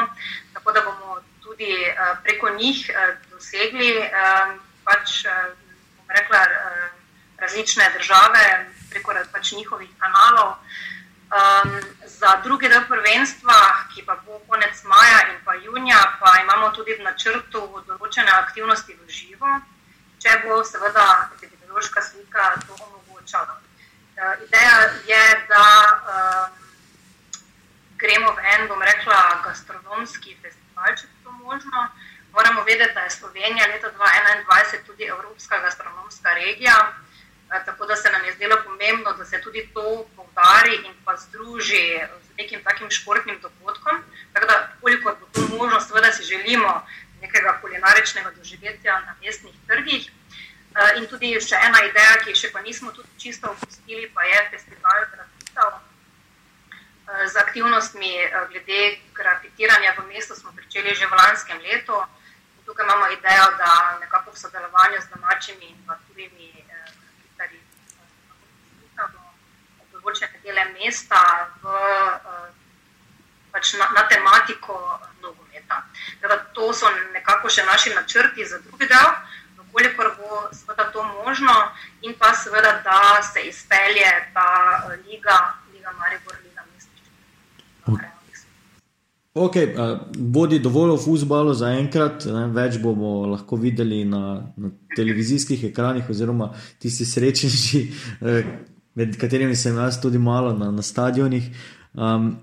tako 0.53 0.72
da 0.74 0.82
bomo 0.82 1.22
tudi 1.46 1.70
uh, 1.77 2.18
preko 2.25 2.58
njih 2.58 2.89
uh, 2.89 3.28
dosegli 3.39 3.96
uh, 3.98 4.60
pač, 4.84 5.24
uh, 5.25 5.55
rekla, 6.12 6.43
uh, 6.43 6.88
različne 7.39 7.88
države 7.98 8.43
preko 8.91 9.13
pač 9.31 9.51
njihovih 9.51 9.89
kanalov. 10.00 10.58
Um, 11.29 11.79
za 12.05 12.41
drugi 12.43 12.67
del 12.69 12.84
prvenstva, 12.89 13.58
ki 13.93 14.01
pa 14.05 14.15
bo 14.25 14.39
konec 14.48 14.84
maja 14.84 15.19
in 15.29 15.38
pa 15.46 15.53
junija, 15.53 16.17
pa 16.19 16.41
imamo 16.41 16.72
tudi 16.74 16.98
v 16.98 17.05
načrtu 17.05 17.62
določene 17.88 18.31
aktivnosti 18.34 18.98
v 18.98 19.05
živo, 19.08 19.60
če 20.19 20.39
bo 20.43 20.63
seveda 20.65 21.05
epidemiološka 21.38 22.01
slika 22.01 22.55
to 22.65 22.74
omogočala. 22.74 23.60
Uh, 24.17 24.41
ideja 24.48 24.89
je, 25.05 25.24
da 25.53 25.65
um, 26.15 26.58
gremo 28.01 28.34
v 28.34 28.50
en, 28.55 28.67
bom 28.67 28.81
rekla, 28.81 29.22
gastronomski 29.46 30.34
festival, 30.41 30.98
če 30.98 31.05
je 31.05 31.13
to 31.24 31.38
možno. 31.46 31.88
Moramo 32.31 32.63
vedeti, 32.63 32.93
da 32.93 33.00
je 33.00 33.09
Slovenija 33.09 33.67
leta 33.67 33.88
2021 33.91 34.86
tudi 34.86 35.03
Evropska 35.03 35.59
gastronomska 35.59 36.33
regija. 36.33 36.93
Tako 37.65 37.86
da 37.86 37.95
se 37.95 38.09
nam 38.12 38.25
je 38.25 38.33
zdelo 38.33 38.55
pomembno, 38.65 39.13
da 39.13 39.25
se 39.25 39.41
tudi 39.41 39.69
to 39.74 40.07
poudari 40.15 40.75
in 40.75 40.93
pa 41.05 41.17
združi 41.17 42.00
z 42.25 42.38
nekim 42.38 42.63
takim 42.63 42.91
športnim 42.91 43.39
dogodkom. 43.41 44.03
Tako 44.33 44.45
da, 44.48 44.69
koliko 44.81 45.15
bo 45.19 45.25
to 45.33 45.41
možno, 45.57 45.81
seveda 45.81 46.12
si 46.12 46.24
želimo 46.24 46.88
nekega 47.21 47.57
kulinaričnega 47.62 48.31
doživetja 48.31 49.00
na 49.00 49.15
mestnih 49.24 49.55
trgih. 49.67 50.12
In 50.98 51.07
tudi 51.07 51.33
še 51.41 51.57
ena 51.65 51.81
ideja, 51.83 52.21
ki 52.24 52.36
še 52.36 52.51
pa 52.53 52.62
nismo 52.62 52.91
tudi 52.91 53.09
čisto 53.17 53.50
opustili, 53.51 54.12
pa 54.13 54.24
je 54.24 54.50
festival 54.51 55.05
grafitov. 55.12 55.81
Z 57.25 57.36
aktivnostmi 57.41 58.12
glede 58.51 58.98
grafitiranja 59.17 59.95
v 59.98 60.07
mestu 60.13 60.36
smo 60.36 60.53
pričeli 60.53 60.95
že 60.95 61.09
v 61.09 61.17
lanskem 61.17 61.57
letu. 61.65 61.98
Tukaj 62.69 62.85
imamo 62.85 63.09
idejo, 63.09 63.45
da 63.57 63.97
nekako 63.99 64.31
v 64.31 64.38
sodelovanju 64.38 65.01
z 65.01 65.09
domačimi 65.15 65.73
in 65.73 65.95
tujimi 66.07 66.49
določene 70.09 70.41
dele 70.43 70.65
mesta 70.73 71.21
v, 71.61 71.69
eh, 71.69 72.49
pač 73.53 73.73
na, 73.77 73.89
na 73.93 74.03
tematiko 74.09 74.99
nogometa. 75.21 75.83
To 76.53 76.73
so 76.73 76.89
nekako 77.13 77.49
še 77.49 77.65
naši 77.65 77.93
načrti 77.93 78.45
za 78.45 78.59
drugi 78.65 78.88
del, 78.88 79.09
koliko 79.71 80.09
bo 80.17 80.49
seveda 80.53 80.89
to 80.91 81.03
možno, 81.03 81.53
in 82.01 82.15
pa 82.17 82.33
seveda, 82.33 82.81
da 82.83 83.21
se 83.21 83.45
izpelje 83.45 84.09
ta 84.33 84.49
eh, 84.89 84.97
liga, 85.05 85.55
liga 85.73 85.93
Maribor, 85.99 86.35
liga. 86.41 86.49
Ok, 89.39 89.55
uh, 89.55 90.00
bodi 90.17 90.58
dovolj 90.60 90.98
v 90.98 91.00
futbalu 91.00 91.53
za 91.55 91.69
enkrat, 91.79 92.25
ne, 92.27 92.41
več 92.51 92.75
bomo 92.84 93.24
lahko 93.31 93.55
videli 93.55 94.01
na, 94.03 94.51
na 94.60 94.72
televizijskih 94.98 95.63
ekranih, 95.69 96.10
oziroma 96.12 96.50
tisti 96.84 97.08
srečni, 97.08 97.86
uh, 98.19 98.50
med 99.00 99.15
katerimi 99.22 99.55
sem 99.55 99.79
jaz 99.79 100.01
tudi 100.03 100.19
malo 100.19 100.51
na, 100.58 100.74
na 100.75 100.84
stadionih. 100.84 101.48
Um, 101.96 102.34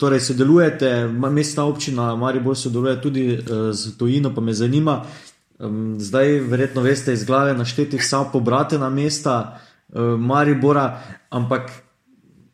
torej, 0.00 0.24
sodelujete, 0.30 0.94
mestna 1.12 1.68
občina 1.68 2.08
Maribor 2.16 2.56
sodeluje 2.56 2.96
tudi 3.04 3.28
uh, 3.36 3.68
z 3.76 3.98
Tojino, 4.00 4.32
pa 4.32 4.40
me 4.40 4.56
zanima. 4.56 5.02
Um, 5.60 5.98
zdaj, 6.00 6.38
verjetno 6.48 6.88
veste 6.88 7.12
iz 7.12 7.28
glave 7.28 7.52
našteti 7.52 8.00
vsa 8.00 8.24
pobratena 8.32 8.88
mesta 8.88 9.36
uh, 9.52 10.16
Maribora, 10.16 11.02
ampak 11.28 11.68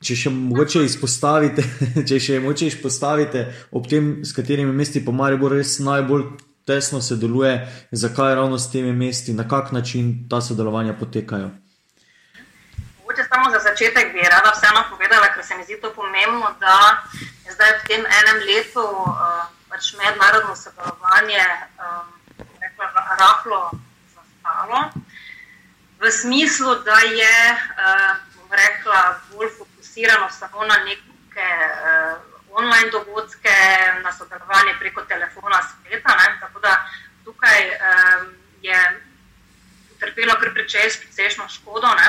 če 0.03 0.17
še 0.25 0.31
mogoče 0.35 0.85
izpostavite, 0.91 1.65
če 2.09 2.21
še 2.21 2.41
mogoče 2.43 2.71
izpostavite 2.73 3.47
ob 3.71 3.89
tem, 3.91 4.15
s 4.27 4.35
katerimi 4.37 4.73
mesti 4.75 5.05
po 5.05 5.15
Mariboru 5.17 5.61
res 5.61 5.79
najbolj 5.83 6.27
tesno 6.67 7.01
sodeluje, 7.03 7.55
zakaj 7.91 8.35
ravno 8.39 8.59
s 8.59 8.71
temi 8.71 8.93
mesti, 8.93 9.35
na 9.35 9.49
kak 9.49 9.73
način 9.73 10.29
ta 10.31 10.41
sodelovanja 10.41 10.95
potekajo. 10.95 11.51
Mogoče 13.01 13.25
samo 13.29 13.51
za 13.51 13.59
začetek 13.69 14.13
bi 14.13 14.23
rada 14.23 14.53
vseeno 14.55 14.85
povedala, 14.91 15.33
ker 15.35 15.45
se 15.45 15.57
mi 15.59 15.65
zdi 15.65 15.81
to 15.83 15.91
pomembno, 15.95 16.55
da 16.61 17.03
je 17.47 17.55
zdaj 17.57 17.73
v 17.79 17.87
tem 17.89 18.07
enem 18.21 18.39
letu 18.47 18.87
uh, 18.87 19.43
pač 19.69 19.95
mednarodno 19.99 20.55
sodelovanje 20.57 21.43
um, 21.83 22.13
rahlo 23.19 23.71
zastalo. 24.15 24.91
V 26.01 26.11
smislu, 26.11 26.75
da 26.87 26.99
je 26.99 27.37
uh, 27.53 28.17
rekla, 28.51 29.19
bolj 29.35 29.49
fokusirano 29.49 29.72
samo 30.31 30.65
na 30.65 30.77
neke 30.85 31.49
uh, 31.85 32.33
online 32.51 32.91
dogodke, 32.91 33.57
na 34.03 34.13
sodelovanje 34.13 34.75
preko 34.79 35.03
telefona, 35.05 35.63
spleta. 35.63 36.17
Ne? 36.17 36.39
Tako 36.41 36.61
da 36.61 36.77
tukaj 37.25 37.61
um, 37.71 38.35
je 38.63 38.79
utrpelo 39.97 40.35
kar 40.41 40.53
precejšno 40.53 41.49
škodo. 41.49 41.87
Ne? 41.87 42.09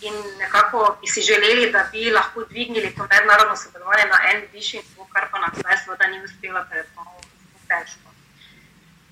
In 0.00 0.14
nekako 0.38 0.98
bi 1.00 1.06
si 1.06 1.20
želeli, 1.20 1.72
da 1.72 1.88
bi 1.92 2.10
lahko 2.10 2.44
dvignili 2.44 2.94
to 2.96 3.06
mednarodno 3.10 3.56
sodelovanje 3.56 4.06
na 4.06 4.18
en 4.32 4.46
višji 4.52 4.82
nivo, 4.88 5.08
kar 5.12 5.28
pa 5.30 5.38
nam 5.38 5.50
zdaj 5.54 5.76
seveda 5.84 6.06
ni 6.06 6.24
uspelo, 6.24 6.64
ker 6.68 6.76
je 6.76 6.84
to 6.84 7.04
zelo 7.04 7.60
težko. 7.68 8.08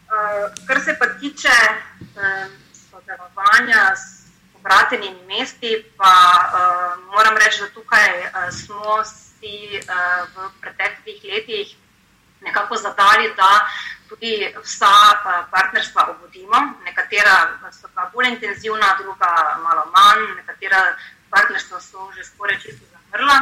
Uh, 0.08 0.66
kar 0.66 0.80
se 0.84 0.96
pa 0.98 1.06
tiče 1.20 1.56
um, 2.00 2.52
sodelovanja 2.90 3.96
s 3.96 4.17
obratenimi 4.68 5.24
mesti, 5.26 5.84
pa 5.96 6.12
uh, 6.52 7.04
moram 7.14 7.36
reči, 7.36 7.60
da 7.60 7.68
tukaj 7.68 8.08
uh, 8.20 8.52
smo 8.52 9.04
si 9.04 9.80
uh, 9.80 10.28
v 10.34 10.50
preteklih 10.60 11.24
letih 11.24 11.76
nekako 12.40 12.76
zadali, 12.76 13.32
da 13.36 13.68
tudi 14.08 14.52
vsa 14.64 14.96
uh, 15.12 15.48
partnerstva 15.50 16.08
obudimo. 16.12 16.60
Nekatera 16.84 17.58
so 17.72 17.88
pa 17.94 18.10
bolj 18.12 18.28
intenzivna, 18.28 18.96
druga 19.00 19.32
malo 19.64 19.88
manj, 19.96 20.36
nekatera 20.36 20.96
partnerstva 21.30 21.80
so 21.80 22.12
že 22.16 22.24
skoraj 22.24 22.60
čisto 22.60 22.84
zamrla. 22.92 23.38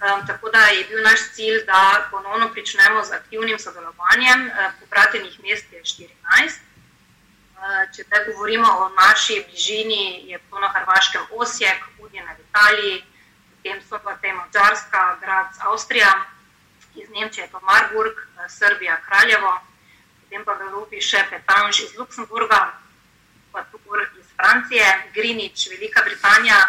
Um, 0.00 0.26
tako 0.26 0.48
da 0.48 0.58
je 0.58 0.84
bil 0.84 1.02
naš 1.04 1.20
cilj, 1.34 1.64
da 1.66 2.08
ponovno 2.10 2.48
pričnemo 2.48 3.04
z 3.04 3.12
aktivnim 3.12 3.58
sodelovanjem. 3.58 4.46
Uh, 4.46 4.72
Popratenih 4.80 5.40
mest 5.40 5.72
je 5.72 5.80
14. 5.82 6.69
Če 7.60 8.04
te 8.08 8.18
govorimo 8.24 8.68
o 8.82 8.88
naši 8.96 9.34
bližini, 9.44 10.24
je 10.32 10.38
to 10.50 10.60
na 10.60 10.68
Hrvaškem 10.72 11.26
Osijek, 11.36 11.82
Udjena 12.00 12.32
v 12.32 12.40
Italiji, 12.40 13.02
potem 13.52 13.82
so 13.84 13.98
pa 14.00 14.14
te 14.16 14.32
Mačarska, 14.32 15.02
Grad, 15.20 15.58
Avstrija, 15.68 16.08
iz 16.96 17.10
Nemčije 17.12 17.48
pa 17.52 17.60
Marburg, 17.60 18.16
Srbija, 18.48 18.96
Kraljevo, 19.04 19.52
potem 20.22 20.44
pa 20.44 20.54
v 20.56 20.68
Evropi 20.70 21.02
še 21.04 21.20
Petanž 21.28 21.82
iz 21.84 21.98
Luksemburga, 22.00 22.60
pa 23.52 23.64
Tukur 23.68 24.06
iz 24.08 24.30
Francije, 24.40 24.86
Grinič, 25.12 25.68
Velika 25.68 26.00
Britanija, 26.06 26.62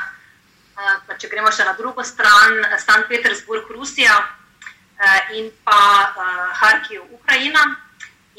pa 0.75 1.15
če 1.15 1.31
gremo 1.31 1.53
še 1.55 1.69
na 1.69 1.77
drugo 1.79 2.03
stran, 2.03 2.65
St. 2.75 3.07
Petersburg, 3.07 3.71
Rusija 3.71 4.19
in 5.39 5.47
pa 5.63 5.79
Harkiv, 6.59 7.07
Ukrajina 7.15 7.63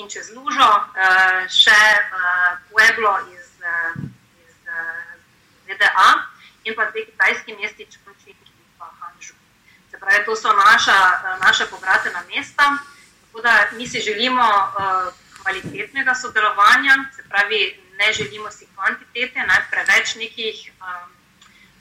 in 0.02 0.10
čez 0.10 0.34
Lužo, 0.34 0.66
uh, 0.66 1.46
še 1.46 1.78
uh, 2.10 2.58
Pueblo 2.70 3.14
iz, 3.30 3.46
uh, 3.62 4.02
iz 4.42 4.56
uh, 4.66 5.14
ZDA 5.70 6.08
in 6.66 6.74
pa 6.74 6.90
dve 6.90 7.06
kitajski 7.06 7.54
mesti, 7.54 7.86
Čunčik 7.86 8.34
in 8.34 8.66
pa 8.78 8.90
Hanžu. 8.98 9.38
Se 9.90 9.98
pravi, 10.02 10.24
to 10.26 10.34
so 10.34 10.50
naša, 10.50 10.98
uh, 11.22 11.38
naša 11.38 11.70
povratena 11.70 12.26
mesta. 12.26 12.82
Tako 13.30 13.40
da 13.46 13.70
mi 13.78 13.86
si 13.86 14.02
želimo 14.02 14.42
uh, 14.42 15.14
kvalitetnega 15.42 16.14
sodelovanja, 16.14 16.98
se 17.16 17.22
pravi, 17.28 17.62
ne 17.98 18.12
želimo 18.12 18.50
si 18.50 18.66
kvantitete, 18.74 19.38
ne 19.38 19.58
preveč 19.70 20.14
nekih 20.18 20.72
um, 20.82 21.10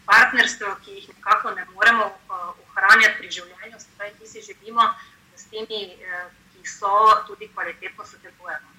partnerstv, 0.05 0.77
ki 0.85 0.91
jih 0.91 1.09
nekako 1.09 1.51
ne 1.57 1.65
moremo 1.73 2.05
uh, 2.05 2.53
ohranjati 2.69 3.17
pri 3.17 3.31
življenju. 3.31 3.79
Se 3.79 3.89
pravi, 3.97 4.13
mi 4.19 4.27
si 4.27 4.45
želimo, 4.45 4.93
s 5.35 5.49
temi 5.49 5.81
uh, 5.97 6.29
ki 6.61 6.69
so 6.69 7.23
tudi 7.27 7.49
kvalitetno 7.53 8.05
sodelujemo. 8.05 8.69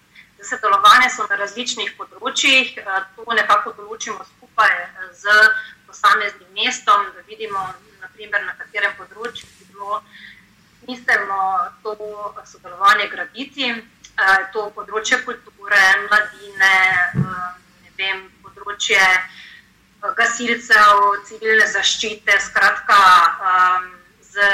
Sodelovanje 0.42 1.10
so 1.14 1.26
na 1.30 1.36
različnih 1.38 1.92
področjih, 1.98 2.78
eh, 2.78 3.00
to 3.16 3.26
nekako 3.38 3.72
določimo 3.78 4.24
skupaj 4.26 4.72
eh, 4.74 5.08
z 5.14 5.34
posameznim 5.86 6.50
mestom, 6.56 7.06
da 7.14 7.22
vidimo, 7.28 7.62
naprimer, 8.02 8.42
na 8.44 8.54
katerem 8.58 8.94
področju 8.98 9.46
bi 9.58 9.68
bilo 9.70 10.02
smiselno 10.82 11.42
to 11.82 11.94
sodelovanje 12.52 13.08
graditi. 13.14 13.70
Eh, 13.70 14.40
to 14.52 14.70
področje 14.74 15.22
kulture, 15.24 15.82
mladine, 16.08 16.74
vem, 17.96 18.26
področje 18.42 19.02
gasilcev, 20.18 20.98
civilne 21.28 21.68
zaščite, 21.70 22.34
skratka, 22.40 22.98
z 24.32 24.48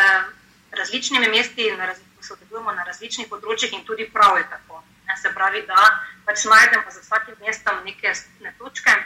različnimi 0.77 1.31
mesti 1.33 1.71
na 1.77 1.87
različnih 1.87 2.08
sodelujemo 2.29 2.75
na 2.77 2.85
različnih 2.89 3.29
področjih 3.31 3.75
in 3.79 3.85
tudi 3.89 4.09
prav 4.13 4.39
je 4.39 4.47
tako. 4.53 4.83
Ne, 5.09 5.17
se 5.17 5.33
pravi, 5.35 5.63
da 5.69 5.85
pač 6.27 6.45
najdemo 6.45 6.91
za 6.93 7.01
vsakim 7.01 7.39
mestom 7.45 7.81
neke 7.87 8.13
skupne 8.15 8.53
točke 8.59 8.93
in 8.93 9.05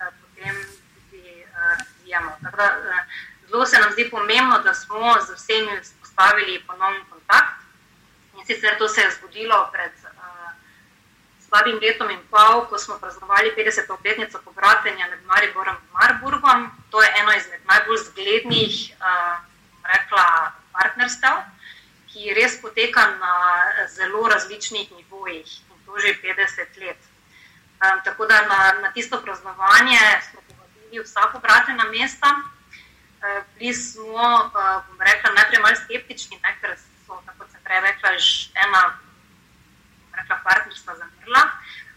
uh, 0.00 0.14
potem 0.22 0.62
tudi 1.10 1.44
razvijamo. 1.52 2.32
Da, 2.46 2.70
uh, 2.78 3.02
zelo 3.50 3.66
se 3.66 3.82
nam 3.82 3.92
zdi 3.92 4.08
pomembno, 4.10 4.62
da 4.64 4.74
smo 4.74 5.12
z 5.26 5.36
vsemi 5.36 5.76
vzpostavili 5.82 6.62
ponovni 6.66 7.04
kontakt. 7.10 7.60
In 8.38 8.46
sicer 8.48 8.78
to 8.78 8.88
se 8.88 9.04
je 9.04 9.12
zgodilo 9.18 9.60
pred 9.72 9.92
uh, 10.08 10.50
slabim 11.44 11.78
letom 11.84 12.10
in 12.10 12.24
pol, 12.32 12.64
ko 12.70 12.80
smo 12.80 12.96
praznovali 12.98 13.52
50. 13.56 13.92
obletnico 13.92 14.40
pobratenja 14.44 15.10
med 15.10 15.24
Mariborom 15.28 15.76
in 15.76 15.92
Marburgom. 15.92 16.70
To 16.90 17.02
je 17.02 17.12
eno 17.20 17.36
izmed 17.36 17.60
najbolj 17.68 18.04
zglednih 18.08 18.96
uh, 18.96 19.36
rekla, 19.84 20.52
partnerstev 20.72 21.44
ki 22.12 22.34
res 22.36 22.60
poteka 22.60 23.06
na 23.20 23.34
zelo 23.88 24.28
različnih 24.28 24.92
nivojih 24.92 25.48
in 25.70 25.78
to 25.86 25.98
že 25.98 26.14
50 26.22 26.80
let. 26.84 27.00
Um, 27.82 28.00
tako 28.04 28.26
da 28.26 28.42
na, 28.46 28.60
na 28.80 28.92
tisto 28.92 29.20
praznovanje 29.22 29.98
smo 30.30 30.40
povabili 30.48 31.02
vsako 31.02 31.38
bratena 31.38 31.84
mesta. 31.84 32.30
Uh, 32.36 33.44
bili 33.58 33.74
smo, 33.74 34.26
uh, 34.44 34.86
bom 34.86 35.00
rekla, 35.00 35.32
najprej 35.34 35.60
malo 35.62 35.76
skeptični, 35.76 36.38
ne, 36.42 36.56
ker 36.60 36.76
so, 37.06 37.22
tako 37.26 37.44
se 37.52 37.58
prej 37.64 37.80
rekla, 37.80 38.18
že 38.18 38.50
ena 38.54 38.98
rekla, 40.12 40.36
partnerstva 40.44 40.96
zamrla. 40.96 41.42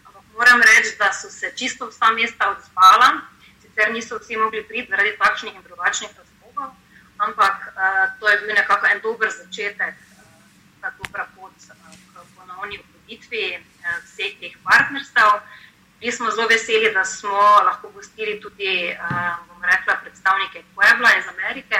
Ampak 0.06 0.23
moram 0.34 0.62
reči, 0.62 0.95
da 0.99 1.13
so 1.13 1.30
se 1.30 1.54
čisto 1.56 1.88
vsa 1.88 2.12
mesta 2.12 2.49
odzvala, 2.49 3.10
sicer 3.62 3.91
niso 3.93 4.19
vsi 4.19 4.38
mogli 4.38 4.63
priti 4.63 4.89
zaradi 4.89 5.17
takšnih 5.17 5.56
in 5.56 5.62
drugačnih 5.62 6.10
razlogov, 6.10 6.25
ampak 7.17 7.73
uh, 7.75 8.19
to 8.19 8.30
je 8.30 8.38
bil 8.38 8.56
nekako 8.56 8.86
en 8.88 8.99
dober 9.01 9.30
začetek 9.32 9.95
ta 10.86 10.93
dobra 11.01 11.25
pot 11.36 11.54
eh, 11.69 11.97
k 12.13 12.15
ponovni 12.38 12.78
obuditvi 12.78 13.45
eh, 13.58 13.97
vseh 14.06 14.38
teh 14.39 14.54
partnerstv. 14.63 15.41
Mi 16.01 16.12
smo 16.12 16.30
zelo 16.32 16.47
veseli, 16.47 16.93
da 16.93 17.06
smo 17.06 17.39
lahko 17.65 17.89
gostili 17.89 18.39
tudi, 18.41 18.93
bom 19.47 19.63
rekla, 19.63 19.95
predstavnike 20.04 20.63
Puebla 20.75 21.10
iz 21.17 21.28
Amerike. 21.28 21.80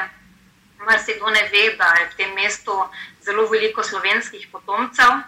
Mar 0.80 1.00
se 1.00 1.14
kdo 1.18 1.30
ne 1.30 1.44
ve, 1.52 1.76
da 1.78 1.94
je 2.00 2.08
v 2.10 2.16
tem 2.18 2.34
mestu 2.34 2.74
zelo 3.22 3.46
veliko 3.52 3.84
slovenskih 3.84 4.48
potomcev. 4.52 5.20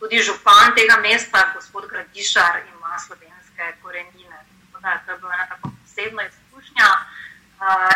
Tudi 0.00 0.22
župan 0.22 0.74
tega 0.74 0.96
mesta, 0.96 1.52
gospod 1.54 1.86
Gradišar, 1.90 2.64
ima 2.74 2.98
slovenske 2.98 3.64
korenine. 3.82 4.38
Tako 4.72 4.82
da 4.82 4.98
to 5.06 5.12
je 5.12 5.18
bila 5.18 5.34
ena 5.34 5.46
tako 5.46 5.70
posebna 5.82 6.22
izkušnja. 6.26 6.88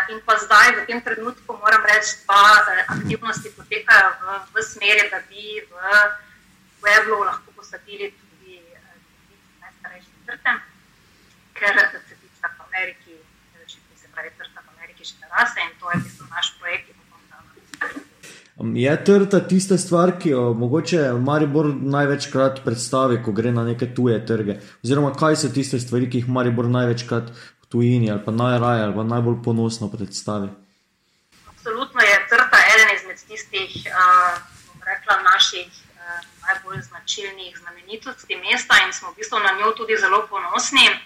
In 0.09 0.17
pa 0.25 0.33
zdaj, 0.41 0.73
v 0.73 0.85
tem 0.89 1.01
trenutku, 1.01 1.53
moram 1.53 1.85
reči, 1.85 2.17
da 2.25 2.65
aktivnosti 2.97 3.53
potekajo 3.53 4.09
v, 4.17 4.23
v 4.57 4.63
smeri, 4.65 5.05
da 5.13 5.21
bi 5.29 5.61
v 5.61 5.73
Pueblu 6.81 7.21
lahko 7.21 7.53
posadili 7.53 8.09
tudi 8.09 8.57
najstarejše 9.61 10.11
trte, 10.25 10.53
ker 11.53 11.77
se 11.77 12.15
tiče 12.17 12.47
v 12.57 12.61
Ameriki, 12.73 13.13
se 13.95 14.07
pravi, 14.09 14.33
trta 14.33 14.65
v 14.65 14.69
Ameriki 14.73 15.05
še 15.05 15.29
rase 15.29 15.61
in 15.61 15.77
to 15.77 15.93
je 15.93 15.97
v 15.99 16.03
bistvu 16.09 16.25
naš 16.33 16.57
projekt. 16.57 16.89
Je 18.61 19.03
trta 19.05 19.39
tista 19.47 19.77
stvar, 19.77 20.19
ki 20.19 20.29
jo 20.29 20.41
mogoče 20.53 21.13
Maribor 21.17 21.69
največkrat 21.73 22.61
predstavi, 22.65 23.21
ko 23.25 23.31
gre 23.33 23.53
na 23.53 23.63
neke 23.65 23.87
tuje 23.93 24.19
trge? 24.25 24.59
Oziroma, 24.85 25.13
kaj 25.17 25.37
so 25.41 25.49
tiste 25.53 25.79
stvari, 25.81 26.09
ki 26.09 26.21
jih 26.21 26.29
Maribor 26.29 26.69
največkrat 26.69 27.31
tujini 27.71 28.11
ali 28.11 28.21
pa 28.25 28.31
najraje 28.31 28.83
ali 28.83 28.95
pa 28.95 29.03
najbolj 29.03 29.37
ponosno 29.43 29.89
predstavi? 29.89 30.49
Absolutno 31.51 32.01
je 32.01 32.15
trta 32.29 32.59
eden 32.73 32.89
izmed 32.95 33.19
tistih, 33.27 33.71
uh, 33.87 34.37
rekla, 34.85 35.15
naših 35.31 35.67
uh, 35.67 36.01
najbolj 36.47 36.81
značilnih 36.81 37.57
znamenitosti 37.61 38.35
mesta 38.35 38.75
in 38.85 38.93
smo 38.93 39.11
v 39.11 39.15
bistvu 39.15 39.39
na 39.39 39.51
njo 39.59 39.71
tudi 39.71 39.97
zelo 40.01 40.27
ponosni. 40.29 40.87
Uh, 40.89 40.97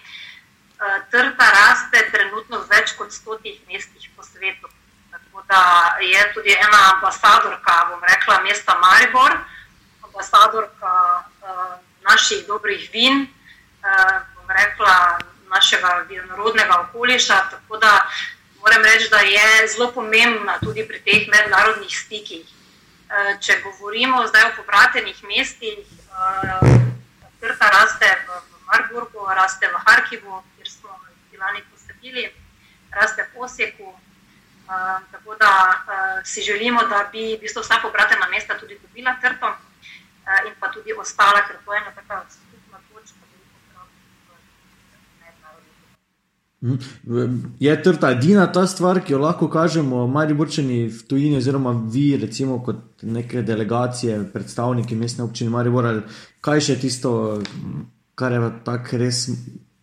trta 1.10 1.46
raste 1.58 2.08
trenutno 2.12 2.58
v 2.58 2.66
več 2.74 2.96
kot 2.98 3.12
stotih 3.12 3.60
mestih 3.68 4.10
po 4.16 4.22
svetu. 4.22 4.68
Tako 5.10 5.42
da 5.48 5.62
je 6.00 6.32
tudi 6.34 6.52
ena 6.52 6.80
ambasadorka, 6.94 7.74
bom 7.90 8.02
rekla, 8.02 8.40
mesta 8.42 8.78
Maribor, 8.78 9.38
ambasadorka 10.02 10.92
uh, 11.20 11.78
naših 12.08 12.46
dobrih 12.46 12.90
vin, 12.92 13.26
uh, 13.84 14.18
bom 14.34 14.50
rekla, 14.50 15.18
našega 15.48 16.06
narodnega 16.28 16.80
okoliša. 16.88 17.36
Tako 17.50 17.76
da 17.76 18.06
moram 18.60 18.84
reči, 18.84 19.08
da 19.10 19.18
je 19.18 19.68
zelo 19.68 19.92
pomembna 19.92 20.58
tudi 20.58 20.86
pri 20.88 21.00
teh 21.00 21.28
mednarodnih 21.28 21.98
stikih. 21.98 22.46
Eh, 23.06 23.36
če 23.40 23.60
govorimo 23.62 24.26
zdaj 24.26 24.48
o 24.50 24.56
pobratenih 24.56 25.22
mestih, 25.24 25.86
krta 27.40 27.66
eh, 27.68 27.74
raste 27.78 28.08
v 28.26 28.40
Marburgu, 28.66 29.28
raste 29.30 29.68
v 29.70 29.82
Harkivu, 29.86 30.42
kjer 30.56 30.70
smo 30.70 30.90
lani 31.38 31.62
posadili, 31.70 32.32
raste 32.90 33.28
v 33.34 33.40
Osjeku, 33.46 33.94
Uh, 34.66 34.72
tako 35.12 35.34
da 35.34 35.50
uh, 35.86 36.26
si 36.26 36.42
želimo, 36.42 36.82
da 36.82 37.08
bi 37.12 37.36
v 37.36 37.40
bistvu 37.40 37.62
vsa 37.62 37.78
pogratena 37.82 38.26
mesta 38.26 38.58
tudi 38.58 38.78
dobila 38.82 39.14
trto 39.22 39.46
uh, 39.46 40.46
in 40.46 40.54
pa 40.60 40.72
tudi 40.74 40.92
ostala, 40.92 41.46
ker 41.46 41.56
to 41.64 41.72
je 41.72 41.80
ena 41.80 41.92
taka 41.94 42.24
Je 47.60 47.82
trta 47.82 48.10
edina 48.10 48.46
ta 48.52 48.66
stvar, 48.66 49.00
ki 49.04 49.12
jo 49.12 49.18
lahko 49.20 49.48
kažemo, 49.52 50.06
mali 50.06 50.34
borčani 50.34 50.86
v 50.88 51.02
tujini, 51.08 51.36
oziroma 51.36 51.74
vi, 51.92 52.16
recimo, 52.16 52.62
kot 52.64 53.02
neke 53.02 53.42
delegacije, 53.42 54.22
predstavniki 54.32 54.96
mestne 54.96 55.24
občine 55.24 55.52
Maribor, 55.52 55.86
ali 55.86 56.02
kaj 56.40 56.64
še 56.68 56.78
tisto, 56.80 57.12
kar 58.16 58.32
je 58.32 58.48
tako 58.64 59.00
res 59.02 59.26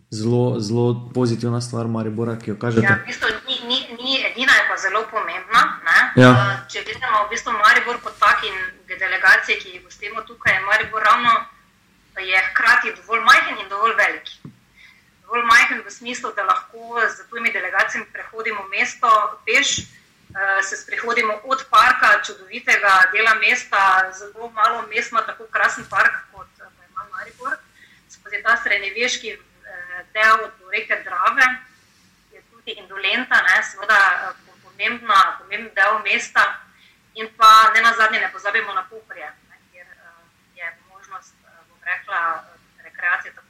zelo, 0.09 0.59
zelo 0.59 0.87
pozitivna 1.13 1.61
stvar 1.61 1.87
Maribora, 1.87 2.39
ki 2.41 2.55
jo 2.55 2.57
kažete? 2.57 2.87
Ja, 2.89 2.97
v 2.97 3.05
bistvu 3.05 3.29
ni, 3.45 3.59
ni, 3.69 3.79
ni 3.99 4.17
edina, 4.31 4.57
je 4.57 4.65
pa 4.71 4.79
zelo 4.81 5.05
pomembna. 5.13 5.63
Ja. 6.17 6.33
Če 6.73 6.81
gledamo 6.89 7.27
v 7.27 7.35
bistvu 7.35 7.53
Maribor 7.53 8.01
kot 8.01 8.17
tak 8.17 8.41
in 8.49 8.57
delegacije, 8.89 9.61
ki 9.61 9.77
jih 9.77 9.85
gostimo 9.85 10.25
tukaj, 10.25 10.57
Maribor 10.65 11.05
ravno 11.05 11.37
je 12.17 12.43
hkrati 12.49 12.97
dovolj 12.97 13.21
majhen 13.29 13.61
in 13.61 13.69
dovolj 13.69 13.93
velik 13.97 14.33
bolj 15.33 15.45
majhen 15.49 15.81
v 15.81 15.89
smislu, 15.89 16.29
da 16.37 16.45
lahko 16.45 17.01
z 17.09 17.25
tujimi 17.29 17.49
delegacijami 17.49 18.05
prehodimo 18.13 18.67
mesto 18.69 19.09
peš, 19.45 19.79
eh, 19.79 20.61
se 20.61 20.77
sprehodimo 20.77 21.33
od 21.43 21.65
parka, 21.73 22.21
čudovitega 22.21 22.93
dela 23.13 23.33
mesta, 23.41 24.11
zelo 24.13 24.49
malo 24.49 24.85
mest 24.93 25.11
ima 25.11 25.25
tako 25.25 25.47
krasen 25.49 25.85
park 25.89 26.13
kot 26.31 26.53
eh, 26.61 26.69
ima 26.89 27.01
Maribor, 27.11 27.57
skozi 28.13 28.43
ta 28.43 28.57
srednjeveški 28.63 29.29
eh, 29.33 29.39
del 30.13 30.37
do 30.59 30.69
reke 30.69 31.01
Drave, 31.05 31.45
je 32.33 32.41
tudi 32.51 32.71
indolenta, 32.77 33.41
ne, 33.41 33.57
seveda 33.71 33.99
pomembna, 34.63 35.19
pomemben 35.39 35.73
del 35.73 35.97
mesta. 36.05 36.45
In 37.13 37.29
pa 37.37 37.71
ne 37.73 37.81
na 37.81 37.93
zadnje 37.93 38.19
ne 38.19 38.29
pozabimo 38.33 38.73
na 38.73 38.83
Puhrje, 38.89 39.29
kjer 39.71 39.87
je 40.55 40.77
možnost, 40.89 41.33
bom 41.69 41.79
rekla, 41.85 42.43
rekreacije 42.83 43.33
tako 43.33 43.42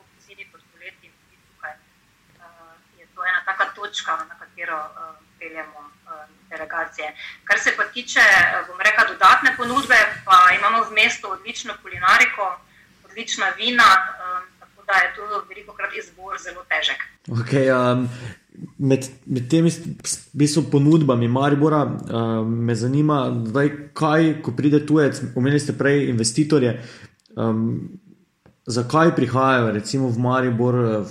ena 3.29 3.41
taka 3.45 3.65
točka, 3.75 4.11
na 4.29 4.35
katero 4.39 4.77
uh, 4.77 5.15
peljemo 5.39 5.79
uh, 5.79 6.25
delegacije. 6.49 7.15
Kar 7.43 7.59
se 7.59 7.73
pa 7.77 7.83
tiče, 7.93 8.25
bom 8.67 8.79
rekel, 8.87 9.13
dodatne 9.13 9.55
ponudbe, 9.57 9.99
pa 10.25 10.37
imamo 10.59 10.83
v 10.83 10.91
mestu 10.99 11.31
odlično 11.31 11.73
kulinariko, 11.81 12.45
odlična 13.05 13.49
vina, 13.57 13.89
um, 13.97 14.45
tako 14.59 14.85
da 14.87 14.93
je 15.03 15.09
tu 15.15 15.21
veliko 15.49 15.73
krat 15.73 15.91
izbor 15.97 16.37
zelo 16.43 16.63
težek. 16.69 17.03
Okay, 17.27 17.67
um... 17.71 18.07
Med, 18.77 19.07
med 19.25 19.47
temi 19.49 19.71
bistvu, 20.37 20.61
ponudbami 20.71 21.27
Maribora 21.27 21.79
uh, 21.85 22.47
me 22.47 22.75
zanima, 22.75 23.31
zdaj, 23.45 23.69
kaj, 23.97 24.27
ko 24.45 24.51
pride 24.53 24.83
tujec, 24.85 25.17
omenili 25.35 25.59
ste 25.59 25.73
prej 25.73 26.05
investitorje, 26.11 26.75
um, 27.33 27.63
zakaj 28.65 29.15
prihajajo 29.15 29.71
recimo 29.71 30.11
v 30.13 30.21
Maribor, 30.21 30.77
v 31.01 31.09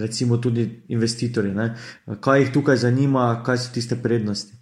recimo 0.00 0.36
tudi 0.36 0.82
investitorji. 0.88 1.54
Ne? 1.54 1.74
Kaj 2.20 2.40
jih 2.40 2.52
tukaj 2.52 2.76
zanima, 2.76 3.42
kaj 3.46 3.58
so 3.58 3.72
tiste 3.74 3.96
prednosti? 4.02 4.52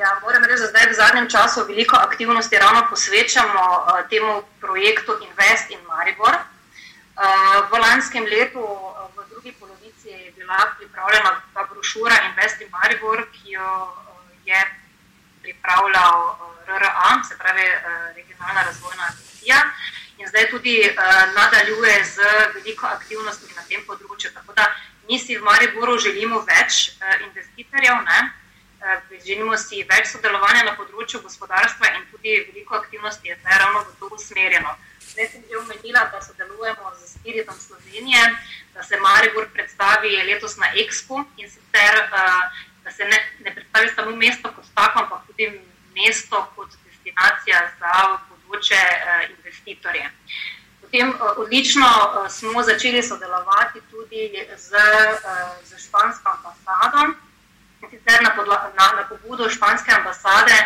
Ja, 0.00 0.16
moram 0.22 0.44
reči, 0.44 0.62
da 0.62 0.68
zdaj 0.72 0.86
v 0.90 0.96
zadnjem 0.96 1.26
času 1.28 1.64
veliko 1.68 1.96
aktivnosti 1.96 2.58
ravno 2.58 2.86
posvečamo 2.90 3.64
uh, 3.76 4.08
temu 4.10 4.42
projektu 4.60 5.12
Invest 5.28 5.70
in 5.70 5.80
Maribor. 5.88 6.34
Uh, 6.40 7.68
v 7.70 7.80
lanskem 7.84 8.24
letu, 8.24 8.64
uh, 8.64 9.12
v 9.16 9.28
drugi 9.30 9.52
polovici, 9.60 10.08
je 10.08 10.32
bila 10.36 10.72
pripravljena 10.78 11.30
ta 11.54 11.68
brošura 11.68 12.16
Invest 12.30 12.60
in 12.64 12.70
Maribor, 12.72 13.26
ki 13.34 13.60
jo 13.60 13.68
uh, 13.84 14.24
je 14.48 14.60
pripravljal 15.42 16.16
uh, 16.32 16.78
RRA, 16.80 17.10
se 17.28 17.36
pravi 17.38 17.66
uh, 17.68 18.16
Regionalna 18.16 18.62
razvojna 18.62 19.04
agencija 19.12 19.58
in 20.20 20.28
zdaj 20.28 20.50
tudi 20.50 20.76
uh, 20.84 20.94
nadaljuje 21.34 22.04
z 22.04 22.16
veliko 22.54 22.86
aktivnostmi 22.86 23.56
na 23.56 23.64
tem 23.68 23.80
področju. 23.88 24.32
Tako 24.36 24.52
da 24.52 24.66
mi 25.08 25.18
si 25.18 25.38
v 25.38 25.46
Mariboru 25.46 25.96
želimo 25.98 26.42
več 26.44 26.92
uh, 26.92 27.14
investitorjev, 27.24 28.04
uh, 28.04 29.00
želimo 29.24 29.56
si 29.56 29.80
več 29.88 30.12
sodelovanja 30.12 30.66
na 30.68 30.76
področju 30.76 31.22
gospodarstva 31.24 31.94
in 31.96 32.04
tudi 32.12 32.36
veliko 32.50 32.76
aktivnosti 32.82 33.32
je 33.32 33.38
zdaj 33.40 33.60
ravno 33.64 33.84
v 33.88 33.96
to 34.00 34.12
usmerjeno. 34.18 34.76
Zdaj 35.10 35.30
sem 35.32 35.46
že 35.48 35.56
omenila, 35.58 36.04
da 36.12 36.20
sodelujemo 36.22 36.92
z 37.00 37.08
Spiritom 37.14 37.56
Slovenije, 37.56 38.20
da 38.76 38.84
se 38.84 39.00
Maribor 39.00 39.48
predstavi 39.56 40.20
letos 40.28 40.60
na 40.60 40.68
Expo 40.84 41.24
in 41.40 41.48
sicer, 41.48 41.96
uh, 42.12 42.44
da 42.84 42.92
se 42.92 43.08
ne, 43.08 43.24
ne 43.40 43.56
predstavi 43.56 43.88
samo 43.96 44.12
mesto 44.20 44.52
kot 44.52 44.68
tako, 44.76 45.06
ampak 45.06 45.26
tudi 45.32 45.48
mesto 45.96 46.44
kot 46.54 46.76
destinacija 46.84 47.64
za 47.80 47.94
mogoče 48.28 48.84
uh. 48.84 49.09
Potem 50.90 51.08
uh, 51.08 51.16
odlično 51.36 51.86
uh, 51.86 52.30
smo 52.30 52.62
začeli 52.62 53.02
sodelovati 53.02 53.80
tudi 53.90 54.46
z, 54.56 54.70
uh, 54.72 55.64
z 55.64 55.78
špansko 55.78 56.30
ambasado. 56.36 57.14
Sicer 57.90 58.22
na, 58.22 58.34
na, 58.78 58.86
na 58.96 59.04
pobudo 59.08 59.50
španske 59.50 59.92
ambasade 59.92 60.56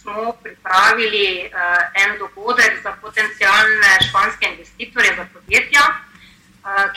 smo 0.00 0.32
pripravili 0.42 1.50
en 1.94 2.18
dogodek 2.18 2.82
za 2.82 2.92
potencijalne 3.02 3.92
španske 4.08 4.46
investitorje, 4.46 5.14
za 5.16 5.26
podjetja, 5.32 5.84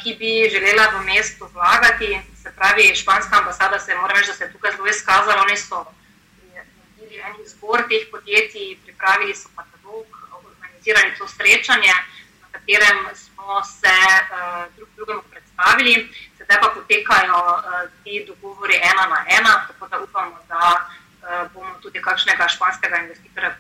ki 0.04 0.16
bi 0.20 0.50
želela 0.52 0.88
v 0.96 1.04
mestu 1.06 1.50
vlagati. 1.54 2.22
Se 2.44 2.52
pravi, 2.56 2.96
španska 2.96 3.38
ambasada 3.38 3.80
se, 3.80 3.96
moram 3.96 4.18
reči, 4.18 4.28
da 4.28 4.34
se 4.34 4.44
je 4.44 4.52
tukaj 4.52 4.72
zelo 4.72 4.88
izkazala. 4.88 5.42
Oni 5.42 5.58
so 5.58 5.86
naredili 6.56 7.22
en 7.22 7.36
izbor 7.46 7.84
teh 7.90 8.08
podjetij, 8.12 8.78
pripravili 8.86 9.36
so 9.36 9.50
katalog 9.56 10.06
organizirali 10.46 11.16
to 11.18 11.28
srečanje, 11.28 11.94
na 12.52 12.60
katerem 12.60 12.98
smo 13.16 13.64
se 13.64 13.98
uh, 14.20 14.76
drug 14.76 14.90
drugemu 14.96 15.22
predstavili, 15.32 16.10
sedaj 16.38 16.58
pa 16.62 16.70
potekajo 16.76 17.40
uh, 17.56 17.62
ti 18.04 18.26
dogovori 18.28 18.76
ena 18.76 19.06
na 19.14 19.26
ena, 19.38 19.54
tako 19.68 19.88
da 19.88 20.00
upamo, 20.00 20.38
da 20.48 20.64
uh, 20.76 21.52
bomo 21.54 21.74
tudi 21.82 22.02
kakšnega 22.02 22.48
španskega 22.48 22.98
investitorja 22.98 23.56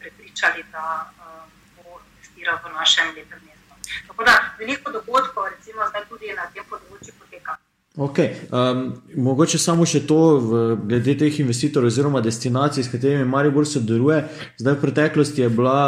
prepričali, 0.00 0.64
da 0.72 0.86
uh, 1.06 1.42
bo 1.76 2.00
investiral 2.16 2.58
v 2.64 2.74
našem 2.74 3.06
lepem 3.16 3.40
mestu. 3.46 3.74
Tako 4.06 4.24
da 4.24 4.34
veliko 4.58 4.90
dogodkov, 4.90 5.48
recimo 5.54 5.88
zdaj 5.88 6.04
tudi 6.08 6.32
na 6.36 6.50
tem 6.54 6.64
področju 6.70 7.12
poteka. 7.20 7.58
Okay. 7.98 8.34
Um, 8.54 9.02
mogoče 9.16 9.58
samo 9.58 9.82
še 9.82 10.04
to, 10.06 10.38
v, 10.38 10.58
glede 10.86 11.16
teh 11.18 11.40
investitorjev, 11.42 11.90
oziroma 11.90 12.20
destinacij, 12.22 12.84
s 12.86 12.92
katerimi 12.92 13.26
Maribor 13.26 13.66
sodeluje. 13.66 14.20
Zdaj, 14.60 14.76
v 14.76 14.82
preteklosti 14.84 15.42
je 15.42 15.48
bila, 15.50 15.80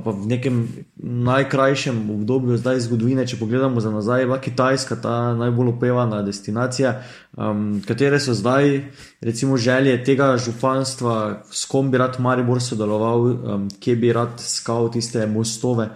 pa 0.00 0.10
v 0.10 0.24
nekem 0.26 0.86
najkrajšem 0.96 2.10
obdobju 2.10 2.56
zdaj 2.56 2.80
zgodovine, 2.88 3.26
če 3.28 3.36
pogledamo 3.36 3.80
za 3.80 3.90
nazaj, 3.92 4.24
bila 4.24 4.38
Kitajska 4.40 4.96
ta 4.96 5.16
najbolj 5.36 5.68
opevana 5.74 6.22
destinacija. 6.24 6.94
Um, 7.36 7.82
katere 7.84 8.20
so 8.20 8.32
zdaj, 8.32 8.88
recimo, 9.20 9.56
želje 9.60 9.98
tega 10.04 10.36
županstva, 10.40 11.44
s 11.52 11.68
kom 11.68 11.92
bi 11.92 12.00
rad 12.00 12.16
Maribor 12.20 12.62
sodeloval, 12.64 13.20
um, 13.20 13.68
kje 13.80 13.96
bi 13.96 14.12
rad 14.16 14.40
skal 14.40 14.88
tiste 14.92 15.26
mostove? 15.26 15.90